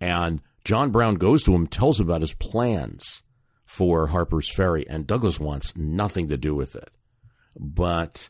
And 0.01 0.43
John 0.65 0.91
Brown 0.91 1.15
goes 1.15 1.45
to 1.45 1.55
him, 1.55 1.69
tells 1.69 2.01
him 2.01 2.09
about 2.09 2.21
his 2.21 2.35
plans 2.35 3.23
for 3.65 4.09
Harper's 4.09 4.53
Ferry, 4.53 4.87
and 4.89 5.07
Douglass 5.07 5.39
wants 5.39 5.77
nothing 5.77 6.29
to 6.29 6.37
do 6.37 6.55
with 6.55 6.75
it. 6.75 6.91
But 7.57 8.29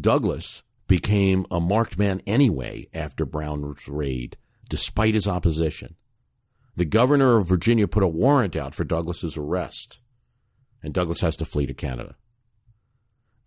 Douglass 0.00 0.62
became 0.86 1.44
a 1.50 1.60
marked 1.60 1.98
man 1.98 2.22
anyway 2.26 2.88
after 2.94 3.26
Brown's 3.26 3.88
raid, 3.88 4.36
despite 4.68 5.14
his 5.14 5.26
opposition. 5.26 5.96
The 6.76 6.84
governor 6.84 7.36
of 7.36 7.48
Virginia 7.48 7.88
put 7.88 8.04
a 8.04 8.08
warrant 8.08 8.54
out 8.54 8.74
for 8.74 8.84
Douglass's 8.84 9.36
arrest, 9.36 9.98
and 10.80 10.94
Douglass 10.94 11.22
has 11.22 11.36
to 11.36 11.44
flee 11.44 11.66
to 11.66 11.74
Canada. 11.74 12.16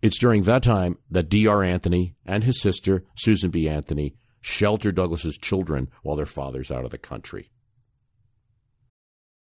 It's 0.02 0.18
during 0.18 0.44
that 0.44 0.62
time 0.62 0.96
that 1.10 1.28
D.R. 1.28 1.62
Anthony 1.62 2.14
and 2.24 2.42
his 2.44 2.58
sister, 2.58 3.04
Susan 3.14 3.50
B. 3.50 3.68
Anthony, 3.68 4.14
shelter 4.40 4.92
Douglass's 4.92 5.36
children 5.36 5.90
while 6.02 6.16
their 6.16 6.24
father's 6.24 6.70
out 6.70 6.86
of 6.86 6.90
the 6.90 6.96
country. 6.96 7.50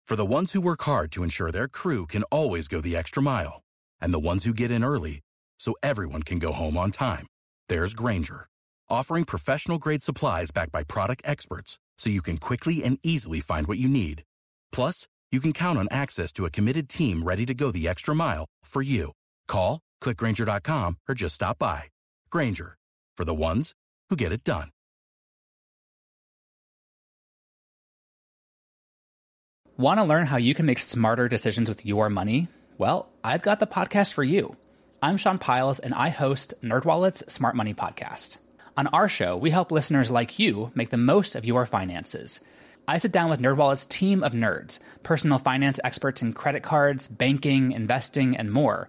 For 0.04 0.16
the 0.16 0.26
ones 0.26 0.50
who 0.50 0.61
work 0.61 0.82
hard 0.82 1.12
to 1.12 1.22
ensure 1.22 1.52
their 1.52 1.68
crew 1.68 2.06
can 2.06 2.25
always 2.25 2.66
go 2.66 2.80
the 2.80 2.96
extra 2.96 3.22
mile, 3.22 3.62
and 4.00 4.12
the 4.12 4.18
ones 4.18 4.44
who 4.44 4.52
get 4.52 4.72
in 4.72 4.82
early 4.82 5.20
so 5.61 5.76
everyone 5.80 6.25
can 6.25 6.40
go 6.40 6.50
home 6.50 6.76
on 6.76 6.90
time, 6.90 7.26
there's 7.68 7.94
Grainger, 7.94 8.49
offering 8.90 9.25
professional 9.25 9.78
grade 9.78 10.02
supplies 10.02 10.50
backed 10.50 10.72
by 10.72 10.82
product 10.82 11.22
experts 11.25 11.78
so 11.99 12.11
you 12.11 12.20
can 12.20 12.37
quickly 12.37 12.82
and 12.82 12.99
easily 13.04 13.40
find 13.40 13.68
what 13.68 13.78
you 13.78 13.88
need. 13.88 14.25
Plus, 14.72 15.06
you 15.30 15.38
can 15.38 15.52
count 15.52 15.78
on 15.78 15.87
access 15.92 16.32
to 16.32 16.46
a 16.46 16.50
committed 16.50 16.88
team 16.88 17.22
ready 17.22 17.46
to 17.46 17.54
go 17.54 17.70
the 17.70 17.87
extra 17.87 18.12
mile 18.12 18.46
for 18.64 18.82
you. 18.82 19.12
Call, 19.46 19.78
clickgrainger.com, 20.02 20.99
or 21.09 21.14
just 21.14 21.37
stop 21.37 21.59
by. 21.59 21.85
Grainger, 22.30 22.76
for 23.16 23.25
the 23.25 23.35
ones 23.35 23.73
who 24.11 24.16
get 24.16 24.32
it 24.32 24.44
done. 24.44 24.68
Want 29.78 29.99
to 29.99 30.04
learn 30.04 30.26
how 30.26 30.37
you 30.37 30.54
can 30.54 30.66
make 30.66 30.78
smarter 30.78 31.28
decisions 31.28 31.68
with 31.68 31.87
your 31.87 32.11
money? 32.11 32.49
Well, 32.76 33.09
I've 33.25 33.42
got 33.42 33.59
the 33.59 33.66
podcast 33.66 34.12
for 34.12 34.23
you. 34.23 34.54
I'm 35.02 35.16
Sean 35.16 35.38
Pyles, 35.38 35.78
and 35.78 35.94
I 35.94 36.11
host 36.11 36.54
NerdWallet's 36.62 37.32
Smart 37.32 37.56
Money 37.56 37.73
Podcast. 37.73 38.37
On 38.76 38.87
our 38.88 39.09
show, 39.09 39.37
we 39.37 39.50
help 39.50 39.73
listeners 39.73 40.11
like 40.11 40.38
you 40.38 40.71
make 40.75 40.90
the 40.90 40.99
most 40.99 41.35
of 41.35 41.44
your 41.44 41.64
finances. 41.66 42.40
I 42.87 42.99
sit 42.99 43.12
down 43.12 43.30
with 43.30 43.40
NerdWallet's 43.40 43.87
team 43.87 44.23
of 44.23 44.32
nerds, 44.32 44.78
personal 45.02 45.38
finance 45.38 45.80
experts 45.82 46.23
in 46.23 46.32
credit 46.35 46.62
cards, 46.62 47.09
banking, 47.09 47.73
investing, 47.73 48.37
and 48.37 48.52
more. 48.52 48.88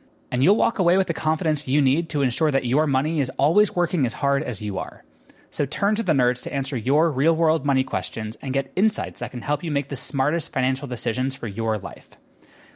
And 0.31 0.41
you'll 0.41 0.55
walk 0.55 0.79
away 0.79 0.97
with 0.97 1.07
the 1.07 1.13
confidence 1.13 1.67
you 1.67 1.81
need 1.81 2.09
to 2.09 2.21
ensure 2.21 2.51
that 2.51 2.65
your 2.65 2.87
money 2.87 3.19
is 3.19 3.29
always 3.31 3.75
working 3.75 4.05
as 4.05 4.13
hard 4.13 4.43
as 4.43 4.61
you 4.61 4.77
are. 4.77 5.03
So 5.51 5.65
turn 5.65 5.95
to 5.95 6.03
the 6.03 6.13
nerds 6.13 6.43
to 6.43 6.53
answer 6.53 6.77
your 6.77 7.11
real 7.11 7.35
world 7.35 7.65
money 7.65 7.83
questions 7.83 8.37
and 8.41 8.53
get 8.53 8.71
insights 8.77 9.19
that 9.19 9.31
can 9.31 9.41
help 9.41 9.63
you 9.63 9.69
make 9.69 9.89
the 9.89 9.97
smartest 9.97 10.53
financial 10.53 10.87
decisions 10.87 11.35
for 11.35 11.47
your 11.47 11.77
life. 11.77 12.09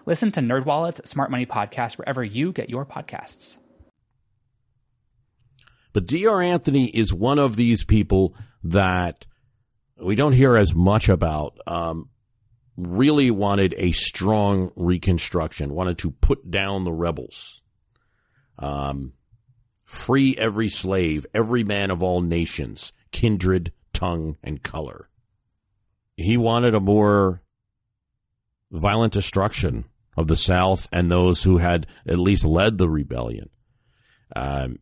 Listen 0.06 0.32
to 0.34 0.42
NerdWallet's 0.42 1.10
Smart 1.10 1.32
Money 1.32 1.46
Podcast 1.46 1.98
wherever 1.98 2.24
you 2.24 2.52
get 2.52 2.70
your 2.70 2.86
podcasts. 2.86 3.56
But 5.94 6.06
D.R. 6.06 6.42
Anthony 6.42 6.88
is 6.88 7.14
one 7.14 7.40
of 7.40 7.56
these 7.56 7.86
people 7.86 8.36
that 8.64 9.26
we 9.98 10.16
don't 10.16 10.34
hear 10.34 10.58
as 10.58 10.76
much 10.76 11.08
about. 11.08 11.58
Um, 11.66 12.10
really 12.78 13.32
wanted 13.32 13.74
a 13.78 13.92
strong 13.92 14.72
reconstruction, 14.76 15.74
wanted 15.74 15.98
to 16.00 16.12
put 16.12 16.52
down 16.52 16.84
the 16.84 16.92
rebels, 16.92 17.62
um, 18.60 19.14
free 19.84 20.36
every 20.38 20.68
slave, 20.68 21.26
every 21.34 21.64
man 21.64 21.92
of 21.92 22.04
all 22.04 22.22
nations, 22.22 22.92
kindred, 23.12 23.72
tongue, 23.94 24.38
and 24.44 24.64
color. 24.64 25.10
He 26.18 26.38
wanted 26.38 26.74
a 26.74 26.80
more 26.80 27.42
violent 28.72 29.14
destruction 29.14 29.86
of 30.18 30.28
the 30.28 30.36
South 30.36 30.88
and 30.92 31.12
those 31.12 31.44
who 31.44 31.58
had 31.58 31.88
at 32.08 32.20
least 32.20 32.46
led 32.46 32.78
the 32.78 32.90
rebellion. 32.90 33.50
Um, 34.36 34.80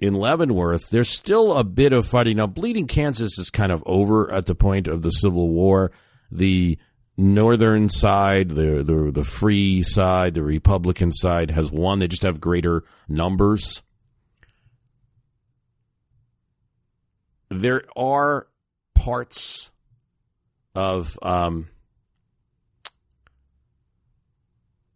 in 0.00 0.14
Leavenworth, 0.14 0.90
there's 0.90 1.08
still 1.08 1.56
a 1.56 1.64
bit 1.64 1.92
of 1.92 2.06
fighting. 2.06 2.36
Now, 2.36 2.46
Bleeding 2.46 2.86
Kansas 2.86 3.38
is 3.38 3.50
kind 3.50 3.72
of 3.72 3.82
over 3.84 4.32
at 4.32 4.46
the 4.46 4.54
point 4.54 4.86
of 4.86 5.02
the 5.02 5.10
Civil 5.10 5.48
War. 5.48 5.90
The 6.30 6.78
northern 7.16 7.88
side, 7.88 8.50
the, 8.50 8.82
the, 8.82 9.10
the 9.12 9.24
free 9.24 9.82
side, 9.82 10.34
the 10.34 10.42
Republican 10.42 11.10
side 11.10 11.50
has 11.50 11.70
won. 11.70 11.98
They 11.98 12.08
just 12.08 12.22
have 12.22 12.40
greater 12.40 12.84
numbers. 13.08 13.82
There 17.50 17.82
are 17.96 18.46
parts 18.94 19.70
of, 20.74 21.18
um, 21.22 21.68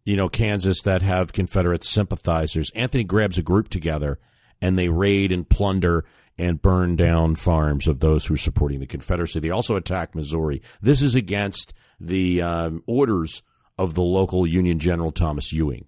you 0.05 0.15
know, 0.15 0.29
Kansas 0.29 0.81
that 0.83 1.01
have 1.01 1.33
Confederate 1.33 1.83
sympathizers. 1.83 2.71
Anthony 2.71 3.03
grabs 3.03 3.37
a 3.37 3.41
group 3.41 3.69
together 3.69 4.19
and 4.61 4.77
they 4.77 4.87
raid 4.87 5.31
and 5.31 5.49
plunder 5.49 6.05
and 6.37 6.61
burn 6.61 6.95
down 6.95 7.35
farms 7.35 7.87
of 7.87 7.99
those 7.99 8.25
who 8.25 8.33
are 8.33 8.37
supporting 8.37 8.79
the 8.79 8.87
Confederacy. 8.87 9.39
They 9.39 9.49
also 9.49 9.75
attacked 9.75 10.15
Missouri. 10.15 10.61
This 10.81 11.01
is 11.01 11.15
against 11.15 11.73
the 11.99 12.41
um, 12.41 12.83
orders 12.87 13.43
of 13.77 13.93
the 13.93 14.01
local 14.01 14.47
Union 14.47 14.79
General 14.79 15.11
Thomas 15.11 15.53
Ewing. 15.53 15.85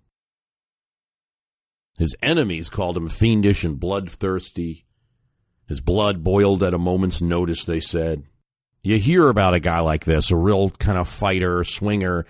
His 1.98 2.16
enemies 2.22 2.70
called 2.70 2.98
him 2.98 3.08
fiendish 3.08 3.64
and 3.64 3.80
bloodthirsty. 3.80 4.86
His 5.68 5.82
blood 5.82 6.24
boiled 6.24 6.62
at 6.62 6.74
a 6.74 6.80
moment's 6.80 7.22
notice, 7.22 7.66
they 7.66 7.80
said. 7.80 8.24
You 8.84 8.98
hear 8.98 9.30
about 9.30 9.56
a 9.56 9.60
guy 9.60 9.80
like 9.80 10.06
this, 10.06 10.30
a 10.30 10.36
real 10.36 10.70
kind 10.70 10.98
of 10.98 11.08
fighter, 11.08 11.64
swinger, 11.64 12.26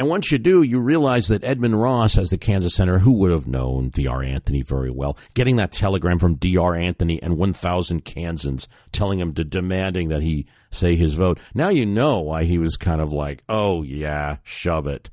and 0.00 0.08
once 0.08 0.32
you 0.32 0.38
do, 0.38 0.62
you 0.62 0.80
realize 0.80 1.28
that 1.28 1.44
Edmund 1.44 1.78
Ross, 1.78 2.16
as 2.16 2.30
the 2.30 2.38
Kansas 2.38 2.74
Senator, 2.74 3.00
who 3.00 3.12
would 3.12 3.30
have 3.30 3.46
known 3.46 3.90
D.R. 3.90 4.22
Anthony 4.22 4.62
very 4.62 4.90
well, 4.90 5.18
getting 5.34 5.56
that 5.56 5.72
telegram 5.72 6.18
from 6.18 6.36
D.R. 6.36 6.74
Anthony 6.74 7.22
and 7.22 7.36
1,000 7.36 8.02
Kansans 8.02 8.66
telling 8.92 9.18
him 9.18 9.34
to 9.34 9.44
demanding 9.44 10.08
that 10.08 10.22
he 10.22 10.46
say 10.70 10.96
his 10.96 11.12
vote. 11.12 11.38
Now 11.52 11.68
you 11.68 11.84
know 11.84 12.20
why 12.20 12.44
he 12.44 12.56
was 12.56 12.78
kind 12.78 13.02
of 13.02 13.12
like, 13.12 13.42
oh, 13.46 13.82
yeah, 13.82 14.38
shove 14.42 14.86
it. 14.86 15.10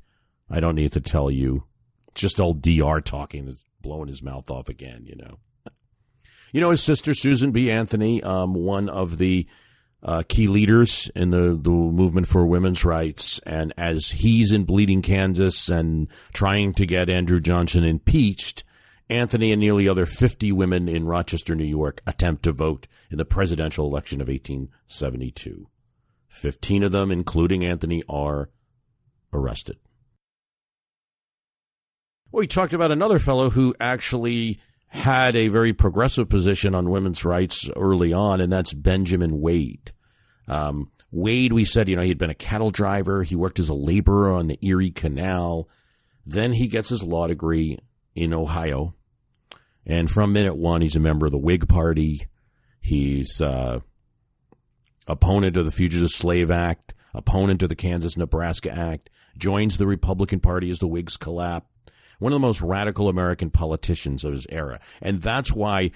I 0.48 0.58
don't 0.58 0.76
need 0.76 0.92
to 0.92 1.02
tell 1.02 1.30
you. 1.30 1.64
Just 2.14 2.40
old 2.40 2.62
D.R. 2.62 3.02
talking 3.02 3.46
is 3.46 3.66
blowing 3.82 4.08
his 4.08 4.22
mouth 4.22 4.50
off 4.50 4.70
again, 4.70 5.04
you 5.04 5.16
know. 5.16 5.36
You 6.50 6.62
know, 6.62 6.70
his 6.70 6.82
sister, 6.82 7.12
Susan 7.12 7.50
B. 7.50 7.70
Anthony, 7.70 8.22
um, 8.22 8.54
one 8.54 8.88
of 8.88 9.18
the 9.18 9.46
uh, 10.02 10.22
key 10.28 10.46
leaders 10.46 11.10
in 11.14 11.30
the, 11.30 11.58
the 11.60 11.70
movement 11.70 12.26
for 12.26 12.46
women's 12.46 12.84
rights. 12.84 13.38
And 13.40 13.72
as 13.76 14.10
he's 14.10 14.52
in 14.52 14.64
Bleeding 14.64 15.02
Kansas 15.02 15.68
and 15.68 16.08
trying 16.32 16.74
to 16.74 16.86
get 16.86 17.08
Andrew 17.08 17.40
Johnson 17.40 17.84
impeached, 17.84 18.64
Anthony 19.10 19.52
and 19.52 19.60
nearly 19.60 19.88
other 19.88 20.06
50 20.06 20.52
women 20.52 20.88
in 20.88 21.06
Rochester, 21.06 21.54
New 21.54 21.64
York 21.64 22.00
attempt 22.06 22.42
to 22.44 22.52
vote 22.52 22.86
in 23.10 23.18
the 23.18 23.24
presidential 23.24 23.86
election 23.86 24.20
of 24.20 24.28
1872. 24.28 25.66
15 26.28 26.82
of 26.82 26.92
them, 26.92 27.10
including 27.10 27.64
Anthony, 27.64 28.02
are 28.08 28.50
arrested. 29.32 29.78
Well, 32.30 32.40
we 32.40 32.46
talked 32.46 32.74
about 32.74 32.90
another 32.90 33.18
fellow 33.18 33.50
who 33.50 33.74
actually 33.80 34.60
had 34.88 35.36
a 35.36 35.48
very 35.48 35.72
progressive 35.72 36.28
position 36.28 36.74
on 36.74 36.90
women's 36.90 37.24
rights 37.24 37.70
early 37.76 38.12
on, 38.12 38.40
and 38.40 38.52
that's 38.52 38.72
Benjamin 38.72 39.40
Wade. 39.40 39.92
Um, 40.46 40.90
Wade, 41.10 41.52
we 41.52 41.64
said, 41.64 41.88
you 41.88 41.96
know, 41.96 42.02
he'd 42.02 42.18
been 42.18 42.30
a 42.30 42.34
cattle 42.34 42.70
driver. 42.70 43.22
He 43.22 43.36
worked 43.36 43.58
as 43.58 43.68
a 43.68 43.74
laborer 43.74 44.32
on 44.32 44.46
the 44.46 44.58
Erie 44.62 44.90
Canal. 44.90 45.68
Then 46.24 46.52
he 46.52 46.68
gets 46.68 46.88
his 46.88 47.02
law 47.02 47.26
degree 47.26 47.78
in 48.14 48.34
Ohio. 48.34 48.94
And 49.86 50.10
from 50.10 50.32
minute 50.32 50.56
one, 50.56 50.82
he's 50.82 50.96
a 50.96 51.00
member 51.00 51.26
of 51.26 51.32
the 51.32 51.38
Whig 51.38 51.68
Party. 51.68 52.22
He's 52.80 53.40
uh, 53.40 53.80
opponent 55.06 55.56
of 55.56 55.64
the 55.64 55.70
Fugitive 55.70 56.10
Slave 56.10 56.50
Act, 56.50 56.94
opponent 57.14 57.62
of 57.62 57.70
the 57.70 57.76
Kansas 57.76 58.16
Nebraska 58.16 58.70
Act, 58.70 59.08
joins 59.36 59.78
the 59.78 59.86
Republican 59.86 60.40
Party 60.40 60.70
as 60.70 60.78
the 60.78 60.88
Whigs 60.88 61.16
collapse 61.16 61.66
one 62.18 62.32
of 62.32 62.40
the 62.40 62.46
most 62.46 62.60
radical 62.60 63.08
American 63.08 63.50
politicians 63.50 64.24
of 64.24 64.32
his 64.32 64.46
era. 64.50 64.80
And 65.00 65.22
that's 65.22 65.52
why 65.52 65.90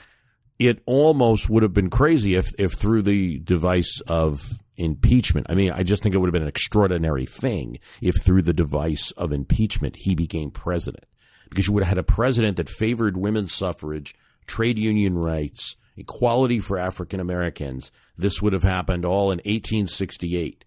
it 0.59 0.83
almost 0.87 1.51
would 1.51 1.63
have 1.63 1.75
been 1.75 1.91
crazy 1.91 2.35
if, 2.35 2.49
if 2.59 2.73
through 2.73 3.03
the 3.03 3.39
device 3.41 4.01
of 4.07 4.59
impeachment, 4.79 5.47
I 5.51 5.55
mean, 5.55 5.73
I 5.73 5.83
just 5.83 6.03
think 6.03 6.15
it 6.15 6.19
would 6.19 6.29
have 6.29 6.33
been 6.33 6.43
an 6.43 6.49
extraordinary 6.49 7.27
thing 7.27 7.79
if 8.01 8.21
through 8.23 8.43
the 8.43 8.53
device 8.53 9.11
of 9.13 9.33
impeachment 9.33 9.97
he 9.99 10.15
became 10.15 10.51
president. 10.51 11.05
Because 11.49 11.67
you 11.67 11.75
would 11.75 11.83
have 11.83 11.91
had 11.91 11.99
a 11.99 12.03
president 12.03 12.57
that 12.57 12.69
favored 12.69 13.17
women's 13.17 13.55
suffrage, 13.55 14.15
trade 14.47 14.79
union 14.79 15.19
rights, 15.19 15.77
equality 15.97 16.59
for 16.59 16.79
African 16.79 17.21
Americans. 17.21 17.93
This 18.17 18.41
would 18.41 18.53
have 18.53 18.63
happened 18.63 19.05
all 19.05 19.31
in 19.31 19.39
1868. 19.39 20.65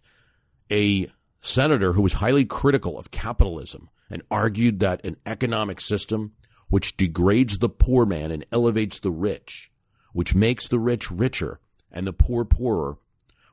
A 0.71 1.07
senator 1.41 1.93
who 1.93 2.01
was 2.01 2.13
highly 2.13 2.45
critical 2.45 2.97
of 2.97 3.12
capitalism, 3.12 3.89
and 4.10 4.22
argued 4.30 4.80
that 4.80 5.04
an 5.06 5.18
economic 5.26 5.82
system 5.82 6.34
which 6.70 6.98
degrades 6.98 7.58
the 7.60 7.70
poor 7.70 8.06
man 8.06 8.32
and 8.32 8.46
elevates 8.52 9.00
the 9.00 9.12
rich, 9.12 9.72
which 10.13 10.36
makes 10.36 10.68
the 10.68 10.80
rich 10.80 11.12
richer 11.12 11.60
and 11.91 12.06
the 12.06 12.13
poor 12.13 12.44
poorer, 12.44 12.98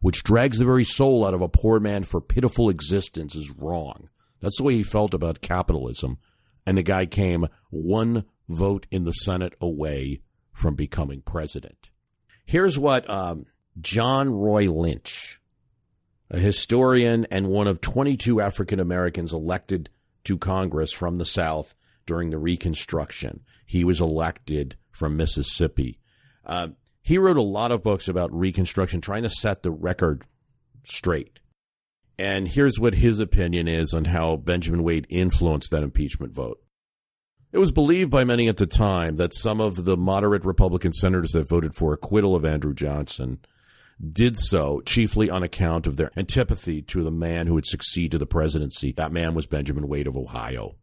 which 0.01 0.25
drags 0.25 0.59
the 0.59 0.65
very 0.65 0.85
soul 0.85 1.25
out 1.25 1.35
of 1.35 1.41
a 1.41 1.49
poor 1.49 1.79
man 1.79 2.03
for 2.03 2.21
pitiful 2.21 2.69
existence 2.69 3.35
is 3.35 3.51
wrong. 3.51 4.09
That's 4.41 4.59
the 4.59 4.65
way 4.65 4.75
he 4.75 4.83
felt 4.83 5.15
about 5.15 5.41
capitalism. 5.41 6.19
And 6.67 6.77
the 6.77 6.83
guy 6.83 7.07
came 7.07 7.47
one 7.71 8.25
vote 8.49 8.87
in 8.91 9.05
the 9.05 9.13
Senate 9.13 9.55
away 9.61 10.21
from 10.53 10.75
becoming 10.75 11.23
president. 11.23 11.91
Here's 12.45 12.79
what 12.79 13.09
um, 13.09 13.47
John 13.81 14.31
Roy 14.31 14.71
Lynch, 14.71 15.41
a 16.31 16.39
historian 16.39 17.27
and 17.31 17.49
one 17.49 17.67
of 17.67 17.81
22 17.81 18.41
African 18.41 18.81
Americans 18.81 19.33
elected 19.33 19.89
to 20.25 20.39
Congress 20.39 20.93
from 20.93 21.19
the 21.19 21.25
South 21.25 21.75
during 22.07 22.31
the 22.31 22.39
Reconstruction. 22.39 23.41
He 23.67 23.85
was 23.85 24.01
elected 24.01 24.77
from 24.91 25.17
Mississippi. 25.17 25.99
Uh, 26.45 26.69
he 27.01 27.19
wrote 27.19 27.37
a 27.37 27.43
lot 27.43 27.73
of 27.73 27.83
books 27.83 28.09
about 28.09 28.33
Reconstruction, 28.33 29.01
trying 29.01 29.25
to 29.25 29.31
set 29.31 29.63
the 29.63 29.71
record 29.71 30.25
straight. 30.85 31.41
And 32.19 32.49
here's 32.49 32.79
what 32.79 32.95
his 32.95 33.19
opinion 33.19 33.67
is 33.67 33.95
on 33.95 34.07
how 34.07 34.37
Benjamin 34.37 34.83
Wade 34.83 35.07
influenced 35.09 35.71
that 35.71 35.83
impeachment 35.83 36.35
vote. 36.35 36.61
It 37.53 37.59
was 37.59 37.73
believed 37.73 38.11
by 38.11 38.25
many 38.25 38.49
at 38.49 38.57
the 38.57 38.67
time 38.67 39.17
that 39.17 39.35
some 39.35 39.61
of 39.61 39.85
the 39.85 39.97
moderate 39.97 40.45
Republican 40.45 40.93
senators 40.93 41.33
that 41.33 41.49
voted 41.49 41.75
for 41.75 41.93
acquittal 41.93 42.35
of 42.35 42.45
Andrew 42.45 42.73
Johnson 42.73 43.41
did 44.11 44.37
so 44.37 44.81
chiefly 44.81 45.31
on 45.31 45.43
account 45.43 45.87
of 45.87 45.97
their 45.97 46.11
antipathy 46.17 46.83
to 46.83 47.05
the 47.05 47.11
man 47.11 47.47
who 47.47 47.55
would 47.55 47.67
succeed 47.67 48.11
to 48.11 48.19
the 48.19 48.27
presidency. 48.27 48.93
That 48.93 49.13
man 49.13 49.35
was 49.35 49.47
Benjamin 49.47 49.87
Wade 49.87 50.09
of 50.09 50.17
Ohio. 50.17 50.77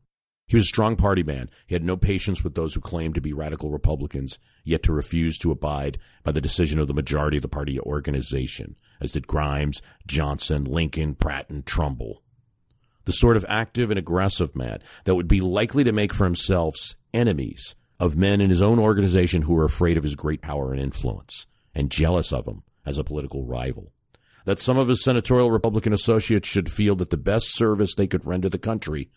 He 0.48 0.56
was 0.56 0.66
a 0.66 0.68
strong 0.68 0.96
party 0.96 1.22
man. 1.22 1.50
He 1.68 1.76
had 1.76 1.84
no 1.84 1.98
patience 1.98 2.44
with 2.44 2.56
those 2.56 2.74
who 2.74 2.82
claimed 2.82 3.16
to 3.16 3.22
be 3.22 3.34
radical 3.34 3.72
Republicans, 3.72 4.40
yet 4.64 4.82
to 4.84 4.94
refuse 4.94 5.38
to 5.40 5.52
abide 5.52 6.00
by 6.24 6.32
the 6.32 6.42
decision 6.42 6.80
of 6.80 6.88
the 6.88 6.94
majority 6.94 7.38
of 7.38 7.44
the 7.44 7.50
party 7.50 7.80
organization, 7.80 8.76
as 9.00 9.12
did 9.12 9.28
Grimes, 9.28 9.82
Johnson, 10.08 10.64
Lincoln, 10.64 11.14
Pratt, 11.14 11.50
and 11.50 11.66
Trumbull. 11.66 12.24
The 13.06 13.14
sort 13.14 13.38
of 13.38 13.46
active 13.48 13.92
and 13.92 14.00
aggressive 14.00 14.56
man 14.56 14.80
that 15.04 15.16
would 15.16 15.28
be 15.28 15.42
likely 15.42 15.84
to 15.84 15.92
make 15.92 16.14
for 16.14 16.24
himself 16.24 16.76
enemies 17.14 17.76
of 18.00 18.16
men 18.16 18.40
in 18.40 18.50
his 18.50 18.62
own 18.62 18.80
organization 18.80 19.44
who 19.44 19.54
were 19.54 19.66
afraid 19.66 19.98
of 19.98 20.04
his 20.04 20.16
great 20.16 20.42
power 20.42 20.72
and 20.72 20.82
influence 20.82 21.48
and 21.76 21.92
jealous 21.92 22.32
of 22.32 22.48
him 22.48 22.64
as 22.86 22.98
a 22.98 23.04
political 23.04 23.44
rival. 23.44 23.92
That 24.46 24.60
some 24.60 24.78
of 24.78 24.88
his 24.88 25.04
senatorial 25.04 25.52
Republican 25.52 25.94
associates 25.94 26.48
should 26.48 26.70
feel 26.70 26.96
that 26.96 27.10
the 27.10 27.18
best 27.18 27.54
service 27.54 27.94
they 27.96 28.08
could 28.08 28.26
render 28.26 28.50
the 28.50 28.58
country 28.58 29.10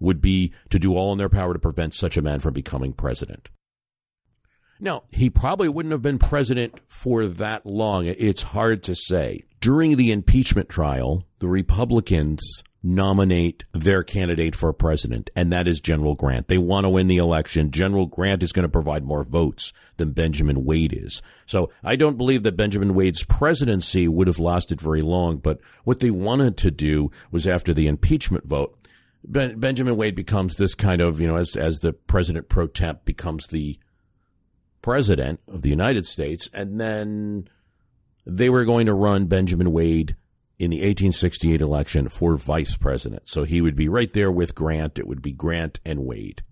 would 0.00 0.20
be 0.20 0.52
to 0.70 0.78
do 0.78 0.96
all 0.96 1.12
in 1.12 1.18
their 1.18 1.28
power 1.28 1.52
to 1.52 1.58
prevent 1.58 1.94
such 1.94 2.16
a 2.16 2.22
man 2.22 2.40
from 2.40 2.54
becoming 2.54 2.92
president. 2.92 3.48
Now, 4.80 5.04
he 5.10 5.28
probably 5.28 5.68
wouldn't 5.68 5.92
have 5.92 6.02
been 6.02 6.18
president 6.18 6.80
for 6.86 7.26
that 7.26 7.66
long. 7.66 8.06
It's 8.06 8.42
hard 8.42 8.82
to 8.84 8.94
say. 8.94 9.42
During 9.60 9.96
the 9.96 10.12
impeachment 10.12 10.68
trial, 10.68 11.24
the 11.40 11.48
Republicans 11.48 12.62
nominate 12.82 13.64
their 13.72 14.02
candidate 14.02 14.54
for 14.54 14.72
president, 14.72 15.30
and 15.34 15.52
that 15.52 15.66
is 15.66 15.80
General 15.80 16.14
Grant. 16.14 16.48
They 16.48 16.58
want 16.58 16.84
to 16.84 16.90
win 16.90 17.08
the 17.08 17.16
election. 17.16 17.70
General 17.70 18.06
Grant 18.06 18.42
is 18.42 18.52
going 18.52 18.64
to 18.64 18.68
provide 18.68 19.04
more 19.04 19.24
votes 19.24 19.72
than 19.96 20.12
Benjamin 20.12 20.64
Wade 20.64 20.92
is. 20.92 21.20
So 21.44 21.70
I 21.82 21.96
don't 21.96 22.16
believe 22.16 22.44
that 22.44 22.56
Benjamin 22.56 22.94
Wade's 22.94 23.24
presidency 23.24 24.06
would 24.06 24.28
have 24.28 24.38
lasted 24.38 24.80
very 24.80 25.02
long, 25.02 25.38
but 25.38 25.60
what 25.84 25.98
they 26.00 26.10
wanted 26.10 26.56
to 26.58 26.70
do 26.70 27.10
was 27.30 27.46
after 27.46 27.74
the 27.74 27.88
impeachment 27.88 28.46
vote, 28.46 28.78
ben- 29.24 29.58
Benjamin 29.58 29.96
Wade 29.96 30.14
becomes 30.14 30.54
this 30.54 30.74
kind 30.74 31.00
of, 31.00 31.20
you 31.20 31.26
know, 31.26 31.36
as, 31.36 31.56
as 31.56 31.80
the 31.80 31.92
president 31.92 32.48
pro 32.48 32.68
tem 32.68 32.98
becomes 33.04 33.48
the 33.48 33.78
president 34.82 35.40
of 35.48 35.62
the 35.62 35.70
United 35.70 36.06
States, 36.06 36.48
and 36.54 36.80
then 36.80 37.48
they 38.24 38.48
were 38.48 38.64
going 38.64 38.86
to 38.86 38.94
run 38.94 39.26
Benjamin 39.26 39.72
Wade 39.72 40.16
in 40.58 40.70
the 40.70 40.78
1868 40.78 41.60
election 41.60 42.08
for 42.08 42.36
vice 42.36 42.76
president. 42.76 43.28
So 43.28 43.44
he 43.44 43.60
would 43.60 43.76
be 43.76 43.88
right 43.88 44.12
there 44.12 44.30
with 44.30 44.54
Grant. 44.54 44.98
It 44.98 45.06
would 45.06 45.22
be 45.22 45.32
Grant 45.32 45.80
and 45.84 46.04
Wade. 46.04 46.42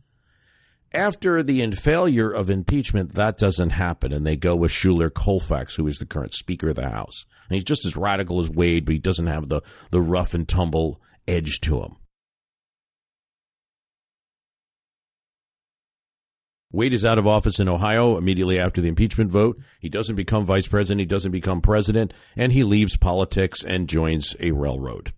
After 0.92 1.42
the 1.42 1.69
failure 1.73 2.31
of 2.31 2.49
impeachment, 2.49 3.12
that 3.14 3.37
doesn't 3.37 3.71
happen, 3.71 4.12
and 4.12 4.25
they 4.25 4.37
go 4.37 4.57
with 4.57 4.73
Schuyler 4.73 5.11
Colfax, 5.11 5.77
who 5.77 5.87
is 5.87 5.99
the 5.99 6.07
current 6.07 6.33
Speaker 6.33 6.71
of 6.71 6.77
the 6.77 6.88
House. 6.88 7.27
And 7.49 7.55
he's 7.55 7.64
just 7.64 7.85
as 7.85 7.97
radical 7.97 8.40
as 8.40 8.49
Wade, 8.49 8.87
but 8.87 8.95
he 8.95 8.99
doesn't 8.99 9.27
have 9.27 9.49
the, 9.49 9.61
the 9.90 10.01
rough 10.01 10.33
and 10.33 10.49
tumble 10.49 11.03
edge 11.29 11.61
to 11.62 11.83
him. 11.83 11.97
Wade 16.72 16.92
is 16.92 17.05
out 17.05 17.18
of 17.18 17.26
office 17.26 17.61
in 17.61 17.68
Ohio 17.68 18.16
immediately 18.16 18.59
after 18.59 18.81
the 18.81 18.88
impeachment 18.88 19.31
vote. 19.31 19.59
He 19.81 19.88
doesn't 19.88 20.16
become 20.16 20.44
vice 20.44 20.66
president. 20.66 21.00
He 21.00 21.07
doesn't 21.07 21.33
become 21.33 21.61
president, 21.61 22.12
and 22.37 22.52
he 22.52 22.64
leaves 22.64 22.96
politics 22.96 23.64
and 23.64 23.88
joins 23.88 24.35
a 24.40 24.50
railroad. 24.50 25.12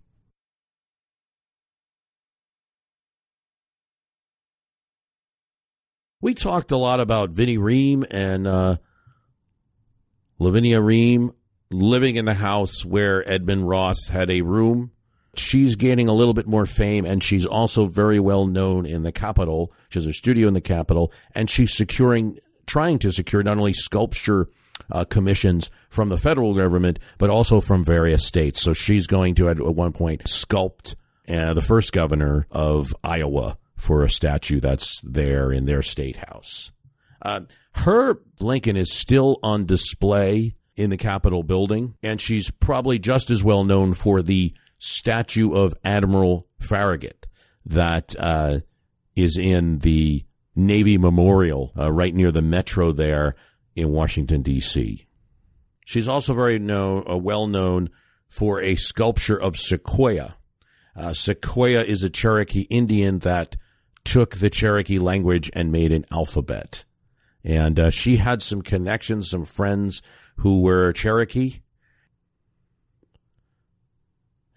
We 6.21 6.33
talked 6.33 6.71
a 6.71 6.77
lot 6.77 6.99
about 6.99 7.29
Vinnie 7.29 7.57
Ream 7.57 8.05
and 8.11 8.45
uh, 8.45 8.77
Lavinia 10.37 10.81
Ream 10.81 11.31
living 11.71 12.17
in 12.17 12.25
the 12.25 12.33
house 12.33 12.85
where 12.85 13.29
Edmund 13.29 13.69
Ross 13.69 14.09
had 14.09 14.29
a 14.29 14.41
room. 14.41 14.91
She's 15.35 15.75
gaining 15.75 16.07
a 16.07 16.13
little 16.13 16.33
bit 16.33 16.47
more 16.47 16.65
fame 16.65 17.05
and 17.05 17.23
she's 17.23 17.45
also 17.45 17.85
very 17.85 18.19
well 18.19 18.45
known 18.47 18.85
in 18.85 19.03
the 19.03 19.11
Capitol. 19.11 19.71
She 19.89 19.99
has 19.99 20.05
a 20.05 20.13
studio 20.13 20.47
in 20.47 20.53
the 20.53 20.61
Capitol 20.61 21.13
and 21.33 21.49
she's 21.49 21.75
securing, 21.75 22.39
trying 22.65 22.99
to 22.99 23.11
secure 23.11 23.43
not 23.43 23.57
only 23.57 23.73
sculpture 23.73 24.49
uh, 24.91 25.05
commissions 25.05 25.69
from 25.89 26.09
the 26.09 26.17
federal 26.17 26.53
government, 26.55 26.99
but 27.17 27.29
also 27.29 27.61
from 27.61 27.83
various 27.83 28.25
states. 28.25 28.61
So 28.61 28.73
she's 28.73 29.07
going 29.07 29.35
to, 29.35 29.49
at 29.49 29.59
one 29.59 29.93
point, 29.93 30.23
sculpt 30.23 30.95
uh, 31.27 31.53
the 31.53 31.61
first 31.61 31.93
governor 31.93 32.47
of 32.51 32.95
Iowa 33.03 33.57
for 33.75 34.03
a 34.03 34.09
statue 34.09 34.59
that's 34.59 35.01
there 35.01 35.51
in 35.51 35.65
their 35.65 35.81
state 35.81 36.17
house. 36.17 36.71
Uh, 37.21 37.41
her 37.73 38.19
Lincoln 38.39 38.77
is 38.77 38.91
still 38.91 39.39
on 39.43 39.65
display 39.65 40.55
in 40.75 40.89
the 40.89 40.97
Capitol 40.97 41.43
building, 41.43 41.95
and 42.01 42.19
she's 42.19 42.49
probably 42.49 42.99
just 42.99 43.29
as 43.29 43.43
well 43.43 43.63
known 43.63 43.93
for 43.93 44.21
the 44.21 44.53
statue 44.79 45.53
of 45.53 45.75
Admiral 45.83 46.47
Farragut 46.59 47.27
that 47.65 48.15
uh, 48.17 48.59
is 49.15 49.37
in 49.37 49.79
the 49.79 50.25
Navy 50.55 50.97
Memorial 50.97 51.71
uh, 51.77 51.91
right 51.91 52.13
near 52.13 52.31
the 52.31 52.41
metro 52.41 52.91
there 52.91 53.35
in 53.75 53.91
Washington, 53.91 54.41
D.C. 54.41 55.05
She's 55.85 56.07
also 56.07 56.33
very 56.33 56.59
known, 56.59 57.03
uh, 57.09 57.17
well 57.17 57.47
known 57.47 57.89
for 58.27 58.61
a 58.61 58.75
sculpture 58.75 59.39
of 59.39 59.53
Sequoyah. 59.53 60.35
Uh, 60.95 61.09
Sequoyah 61.09 61.85
is 61.85 62.03
a 62.03 62.09
Cherokee 62.09 62.67
Indian 62.69 63.19
that 63.19 63.55
took 64.03 64.37
the 64.37 64.49
Cherokee 64.49 64.99
language 64.99 65.49
and 65.53 65.71
made 65.71 65.91
an 65.91 66.05
alphabet. 66.11 66.85
And 67.43 67.79
uh, 67.79 67.89
she 67.89 68.17
had 68.17 68.41
some 68.41 68.61
connections, 68.61 69.29
some 69.29 69.45
friends 69.45 70.01
who 70.37 70.61
were 70.61 70.91
Cherokee. 70.91 71.59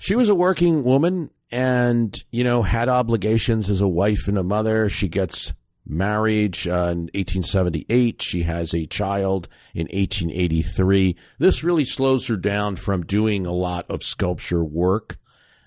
She 0.02 0.16
was 0.16 0.28
a 0.28 0.34
working 0.34 0.82
woman 0.82 1.30
and, 1.52 2.24
you 2.32 2.42
know, 2.42 2.62
had 2.62 2.88
obligations 2.88 3.70
as 3.70 3.80
a 3.80 3.86
wife 3.86 4.26
and 4.26 4.36
a 4.36 4.42
mother. 4.42 4.88
She 4.88 5.08
gets 5.08 5.54
married 5.86 6.56
uh, 6.66 6.90
in 6.90 7.08
1878. 7.14 8.20
She 8.20 8.42
has 8.42 8.74
a 8.74 8.86
child 8.86 9.46
in 9.74 9.82
1883. 9.82 11.14
This 11.38 11.62
really 11.62 11.84
slows 11.84 12.26
her 12.26 12.36
down 12.36 12.74
from 12.74 13.06
doing 13.06 13.46
a 13.46 13.52
lot 13.52 13.88
of 13.88 14.02
sculpture 14.02 14.64
work. 14.64 15.18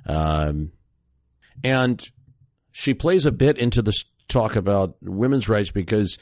Um, 0.05 0.73
and 1.63 2.05
she 2.73 2.93
plays 2.93 3.25
a 3.25 3.31
bit 3.31 3.57
into 3.57 3.81
this 3.81 4.03
talk 4.27 4.57
about 4.57 4.97
women's 5.01 5.47
rights 5.47 5.71
because 5.71 6.19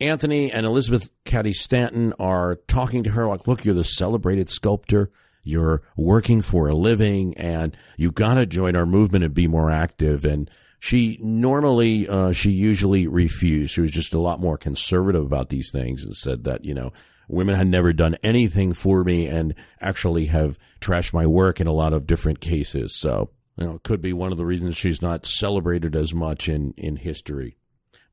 Anthony 0.00 0.50
and 0.50 0.66
Elizabeth 0.66 1.12
Cady 1.24 1.52
Stanton 1.52 2.14
are 2.18 2.56
talking 2.66 3.04
to 3.04 3.10
her 3.10 3.28
like, 3.28 3.46
look, 3.46 3.64
you're 3.64 3.76
the 3.76 3.84
celebrated 3.84 4.50
sculptor. 4.50 5.12
You're 5.48 5.80
working 5.96 6.42
for 6.42 6.68
a 6.68 6.74
living 6.74 7.34
and 7.38 7.74
you 7.96 8.12
got 8.12 8.34
to 8.34 8.44
join 8.44 8.76
our 8.76 8.84
movement 8.84 9.24
and 9.24 9.32
be 9.32 9.46
more 9.46 9.70
active. 9.70 10.26
And 10.26 10.50
she 10.78 11.18
normally, 11.22 12.06
uh, 12.06 12.32
she 12.32 12.50
usually 12.50 13.06
refused. 13.06 13.72
She 13.72 13.80
was 13.80 13.90
just 13.90 14.12
a 14.12 14.20
lot 14.20 14.40
more 14.40 14.58
conservative 14.58 15.24
about 15.24 15.48
these 15.48 15.70
things 15.72 16.04
and 16.04 16.14
said 16.14 16.44
that, 16.44 16.66
you 16.66 16.74
know, 16.74 16.92
women 17.28 17.54
had 17.54 17.66
never 17.66 17.94
done 17.94 18.16
anything 18.22 18.74
for 18.74 19.02
me 19.04 19.26
and 19.26 19.54
actually 19.80 20.26
have 20.26 20.58
trashed 20.82 21.14
my 21.14 21.26
work 21.26 21.62
in 21.62 21.66
a 21.66 21.72
lot 21.72 21.94
of 21.94 22.06
different 22.06 22.40
cases. 22.40 22.94
So, 22.94 23.30
you 23.56 23.66
know, 23.66 23.76
it 23.76 23.84
could 23.84 24.02
be 24.02 24.12
one 24.12 24.32
of 24.32 24.36
the 24.36 24.44
reasons 24.44 24.76
she's 24.76 25.00
not 25.00 25.24
celebrated 25.24 25.96
as 25.96 26.12
much 26.12 26.50
in, 26.50 26.74
in 26.76 26.96
history. 26.96 27.56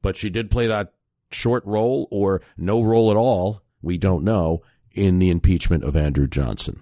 But 0.02 0.15
she 0.15 0.30
did 0.30 0.50
play 0.50 0.67
that 0.67 0.93
short 1.32 1.65
role 1.65 2.08
or 2.12 2.41
no 2.56 2.82
role 2.82 3.12
at 3.12 3.17
all. 3.17 3.62
We 3.82 3.98
don't 3.98 4.24
know 4.24 4.62
in 4.95 5.19
the 5.19 5.30
impeachment 5.30 5.84
of 5.84 5.98
Andrew 5.98 6.28
Johnson. 6.28 6.82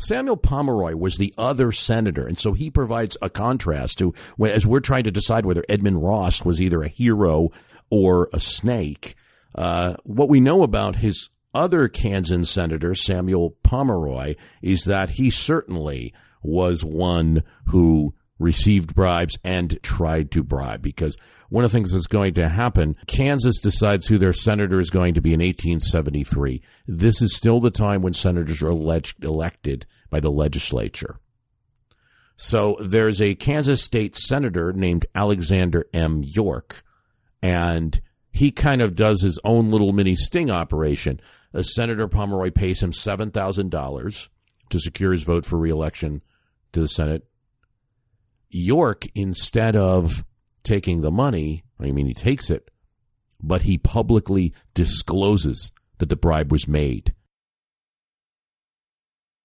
Samuel 0.00 0.38
Pomeroy 0.38 0.96
was 0.96 1.18
the 1.18 1.34
other 1.36 1.72
senator, 1.72 2.26
and 2.26 2.38
so 2.38 2.54
he 2.54 2.70
provides 2.70 3.16
a 3.20 3.28
contrast 3.28 3.98
to 3.98 4.14
as 4.42 4.66
we're 4.66 4.80
trying 4.80 5.04
to 5.04 5.10
decide 5.10 5.44
whether 5.44 5.64
Edmund 5.68 6.02
Ross 6.02 6.44
was 6.44 6.60
either 6.60 6.82
a 6.82 6.88
hero 6.88 7.50
or 7.90 8.28
a 8.32 8.40
snake. 8.40 9.14
Uh, 9.54 9.96
what 10.04 10.28
we 10.28 10.40
know 10.40 10.62
about 10.62 10.96
his 10.96 11.28
other 11.52 11.88
Kansan 11.88 12.44
senator, 12.44 12.94
Samuel 12.94 13.56
Pomeroy, 13.62 14.36
is 14.62 14.84
that 14.84 15.10
he 15.10 15.28
certainly 15.28 16.14
was 16.42 16.84
one 16.84 17.42
who 17.66 18.14
received 18.40 18.94
bribes 18.94 19.38
and 19.44 19.80
tried 19.82 20.32
to 20.32 20.42
bribe 20.42 20.82
because 20.82 21.16
one 21.50 21.62
of 21.62 21.70
the 21.70 21.76
things 21.76 21.92
that's 21.92 22.06
going 22.06 22.34
to 22.34 22.48
happen, 22.48 22.96
Kansas 23.06 23.60
decides 23.60 24.06
who 24.06 24.18
their 24.18 24.32
senator 24.32 24.80
is 24.80 24.90
going 24.90 25.14
to 25.14 25.20
be 25.20 25.34
in 25.34 25.40
1873. 25.40 26.62
This 26.86 27.20
is 27.22 27.36
still 27.36 27.60
the 27.60 27.70
time 27.70 28.02
when 28.02 28.14
senators 28.14 28.62
are 28.62 28.70
elected 28.70 29.86
by 30.08 30.18
the 30.18 30.30
legislature. 30.30 31.20
So 32.36 32.78
there's 32.80 33.20
a 33.20 33.34
Kansas 33.34 33.84
state 33.84 34.16
senator 34.16 34.72
named 34.72 35.04
Alexander 35.14 35.86
M. 35.92 36.22
York, 36.24 36.82
and 37.42 38.00
he 38.32 38.50
kind 38.50 38.80
of 38.80 38.94
does 38.94 39.22
his 39.22 39.38
own 39.44 39.70
little 39.70 39.92
mini 39.92 40.14
sting 40.14 40.50
operation. 40.50 41.20
Uh, 41.52 41.62
Senator 41.62 42.08
Pomeroy 42.08 42.50
pays 42.50 42.82
him 42.82 42.92
$7,000 42.92 44.30
to 44.70 44.78
secure 44.78 45.12
his 45.12 45.24
vote 45.24 45.44
for 45.44 45.58
reelection 45.58 46.22
to 46.72 46.80
the 46.80 46.88
Senate 46.88 47.26
York, 48.50 49.06
instead 49.14 49.76
of 49.76 50.24
taking 50.62 51.00
the 51.00 51.10
money, 51.10 51.64
I 51.78 51.90
mean, 51.92 52.06
he 52.06 52.14
takes 52.14 52.50
it, 52.50 52.70
but 53.42 53.62
he 53.62 53.78
publicly 53.78 54.52
discloses 54.74 55.72
that 55.98 56.08
the 56.08 56.16
bribe 56.16 56.52
was 56.52 56.68
made. 56.68 57.14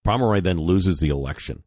Pomeroy 0.04 0.42
then 0.42 0.58
loses 0.58 1.00
the 1.00 1.10
election. 1.10 1.64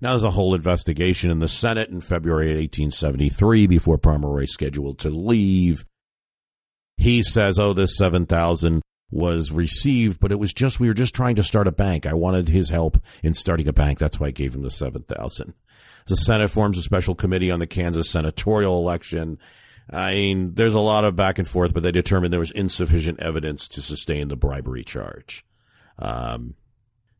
Now 0.00 0.10
there's 0.10 0.24
a 0.24 0.30
whole 0.30 0.54
investigation 0.54 1.30
in 1.30 1.40
the 1.40 1.48
Senate 1.48 1.90
in 1.90 2.00
February 2.00 2.48
1873 2.48 3.66
before 3.66 3.98
Pomeroy 3.98 4.46
scheduled 4.46 4.98
to 5.00 5.10
leave. 5.10 5.84
He 6.96 7.22
says, 7.22 7.58
"Oh, 7.58 7.72
this 7.72 7.96
7,000 7.96 8.82
was 9.10 9.50
received, 9.50 10.20
but 10.20 10.30
it 10.30 10.38
was 10.38 10.52
just 10.52 10.78
we 10.78 10.88
were 10.88 10.94
just 10.94 11.14
trying 11.14 11.36
to 11.36 11.42
start 11.42 11.66
a 11.66 11.72
bank. 11.72 12.06
I 12.06 12.14
wanted 12.14 12.48
his 12.48 12.70
help 12.70 12.98
in 13.22 13.34
starting 13.34 13.66
a 13.66 13.72
bank. 13.72 13.98
That's 13.98 14.20
why 14.20 14.28
I 14.28 14.32
gave 14.32 14.54
him 14.54 14.62
the 14.62 14.70
7,000." 14.70 15.54
The 16.08 16.16
Senate 16.16 16.48
forms 16.48 16.78
a 16.78 16.82
special 16.82 17.14
committee 17.14 17.50
on 17.50 17.60
the 17.60 17.66
Kansas 17.66 18.10
senatorial 18.10 18.78
election. 18.78 19.38
I 19.90 20.14
mean, 20.14 20.54
there's 20.54 20.74
a 20.74 20.80
lot 20.80 21.04
of 21.04 21.16
back 21.16 21.38
and 21.38 21.46
forth, 21.46 21.74
but 21.74 21.82
they 21.82 21.92
determined 21.92 22.32
there 22.32 22.40
was 22.40 22.50
insufficient 22.50 23.20
evidence 23.20 23.68
to 23.68 23.82
sustain 23.82 24.28
the 24.28 24.36
bribery 24.36 24.84
charge. 24.84 25.44
Um, 25.98 26.54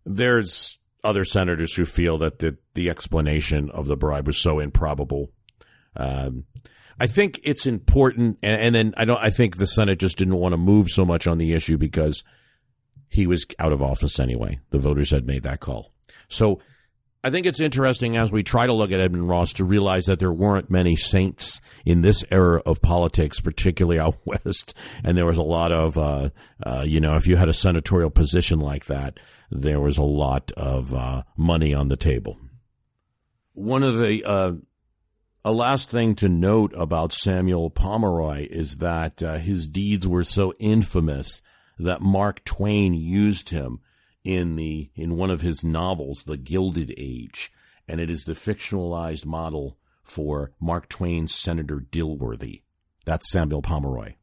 there's 0.05 0.79
other 1.05 1.25
senators 1.25 1.75
who 1.75 1.85
feel 1.85 2.19
that 2.19 2.39
the, 2.39 2.57
the 2.75 2.91
explanation 2.91 3.71
of 3.71 3.87
the 3.87 3.97
bribe 3.97 4.27
was 4.27 4.39
so 4.39 4.59
improbable. 4.59 5.31
Um, 5.95 6.45
I 6.99 7.07
think 7.07 7.41
it's 7.45 7.67
important, 7.67 8.39
and, 8.43 8.61
and, 8.61 8.75
then 8.75 8.95
I 8.97 9.05
don't. 9.05 9.21
I 9.21 9.31
think 9.31 9.57
the 9.57 9.67
Senate 9.67 10.01
just 10.01 10.19
didn't 10.19 10.35
want 10.35 10.53
to 10.53 10.57
move 10.57 10.89
so 10.89 11.05
much 11.05 11.27
on 11.27 11.39
the 11.39 11.53
issue 11.53 11.79
because 11.79 12.25
he 13.09 13.27
was 13.27 13.47
out 13.59 13.73
of 13.73 13.83
office 13.83 14.19
anyway. 14.19 14.59
The 14.71 14.79
voters 14.79 15.11
had 15.11 15.27
made 15.27 15.45
that 15.45 15.61
call. 15.61 15.93
So 16.29 16.59
I 17.29 17.31
think 17.31 17.45
it's 17.45 17.61
interesting 17.61 18.17
as 18.17 18.33
we 18.33 18.43
try 18.43 18.67
to 18.67 18.73
look 18.73 18.91
at 18.91 19.01
Edmund 19.01 19.29
Ross 19.29 19.53
to 19.53 19.65
realize 19.67 20.07
that 20.07 20.19
there 20.19 20.33
weren't 20.33 20.71
many 20.71 20.97
saints 20.97 21.61
in 21.85 22.01
this 22.01 22.25
era 22.31 22.63
of 22.65 22.81
politics, 22.81 23.39
particularly 23.39 24.01
out 24.01 24.17
west. 24.25 24.75
And 25.05 25.15
there 25.15 25.27
was 25.27 25.37
a 25.37 25.43
lot 25.43 25.71
of, 25.71 25.99
uh, 25.99 26.31
uh, 26.65 26.85
you 26.87 27.01
know, 27.01 27.17
if 27.17 27.27
you 27.27 27.37
had 27.37 27.51
a 27.51 27.53
senatorial 27.53 28.09
position 28.09 28.61
like 28.61 28.87
that, 28.87 29.21
there 29.51 29.79
was 29.79 29.99
a 29.99 30.05
lot 30.05 30.53
of 30.53 30.95
uh, 30.95 31.25
money 31.37 31.75
on 31.75 31.89
the 31.89 31.99
table. 31.99 32.39
One 33.53 33.83
of 33.83 33.99
the, 33.99 34.25
uh, 34.25 34.53
a 35.45 35.53
last 35.53 35.91
thing 35.91 36.15
to 36.15 36.31
note 36.31 36.73
about 36.79 37.13
Samuel 37.13 37.69
Pomeroy 37.69 38.47
is 38.49 38.79
that 38.79 39.23
uh, 39.23 39.37
his 39.37 39.69
deeds 39.69 40.09
were 40.09 40.25
so 40.25 40.55
infamous 40.59 41.43
that 41.79 42.01
Mark 42.01 42.43
Twain 42.47 42.95
used 42.95 43.51
him 43.51 43.81
in 44.29 44.57
the 44.57 44.91
in 44.95 45.17
one 45.17 45.31
of 45.31 45.41
his 45.41 45.65
novels, 45.65 46.25
The 46.25 46.37
Gilded 46.37 46.93
Age, 46.99 47.51
and 47.89 47.99
it 47.99 48.11
is 48.11 48.25
the 48.25 48.35
fictionalized 48.35 49.25
model 49.25 49.79
for 50.03 50.53
Mark 50.61 50.91
Twain's 50.91 51.35
Senator 51.35 51.81
Dilworthy. 51.81 52.61
That's 53.07 53.31
Samuel 53.33 53.63
Pomeroy. 53.63 54.17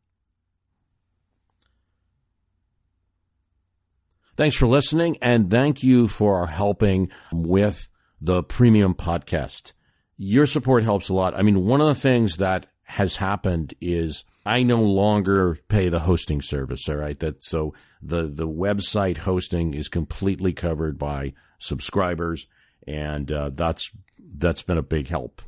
Thanks 4.38 4.56
for 4.56 4.68
listening, 4.68 5.18
and 5.24 5.50
thank 5.50 5.84
you 5.84 6.08
for 6.08 6.46
helping 6.46 7.10
with 7.32 7.89
the 8.22 8.44
premium 8.44 8.94
podcast. 8.94 9.74
Your 10.18 10.46
support 10.46 10.84
helps 10.84 11.10
a 11.10 11.15
lot. 11.15 11.36
I 11.36 11.41
mean, 11.41 11.65
one 11.65 11.82
of 11.82 11.88
the 11.88 11.96
things 11.96 12.38
that 12.38 12.68
has 12.89 13.15
happened 13.15 13.74
is 13.82 14.24
I 14.46 14.62
no 14.62 14.84
longer 14.84 15.58
pay 15.68 15.89
the 15.89 16.02
hosting 16.02 16.41
service. 16.41 16.88
All 16.88 16.98
right. 16.98 17.20
That 17.20 17.41
so 17.44 17.74
the, 18.06 18.24
the 18.24 18.48
website 18.48 19.20
hosting 19.20 19.74
is 19.74 19.88
completely 19.88 20.54
covered 20.54 20.98
by 20.98 21.34
subscribers 21.60 22.48
and 22.88 23.32
uh, 23.32 23.50
that's, 23.54 23.91
that's 24.38 24.63
been 24.63 24.78
a 24.78 24.84
big 24.84 25.08
help. 25.08 25.41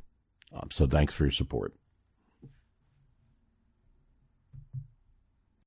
Um, 0.54 0.70
so 0.72 0.88
thanks 0.88 1.14
for 1.14 1.26
your 1.26 1.32
support. 1.32 1.74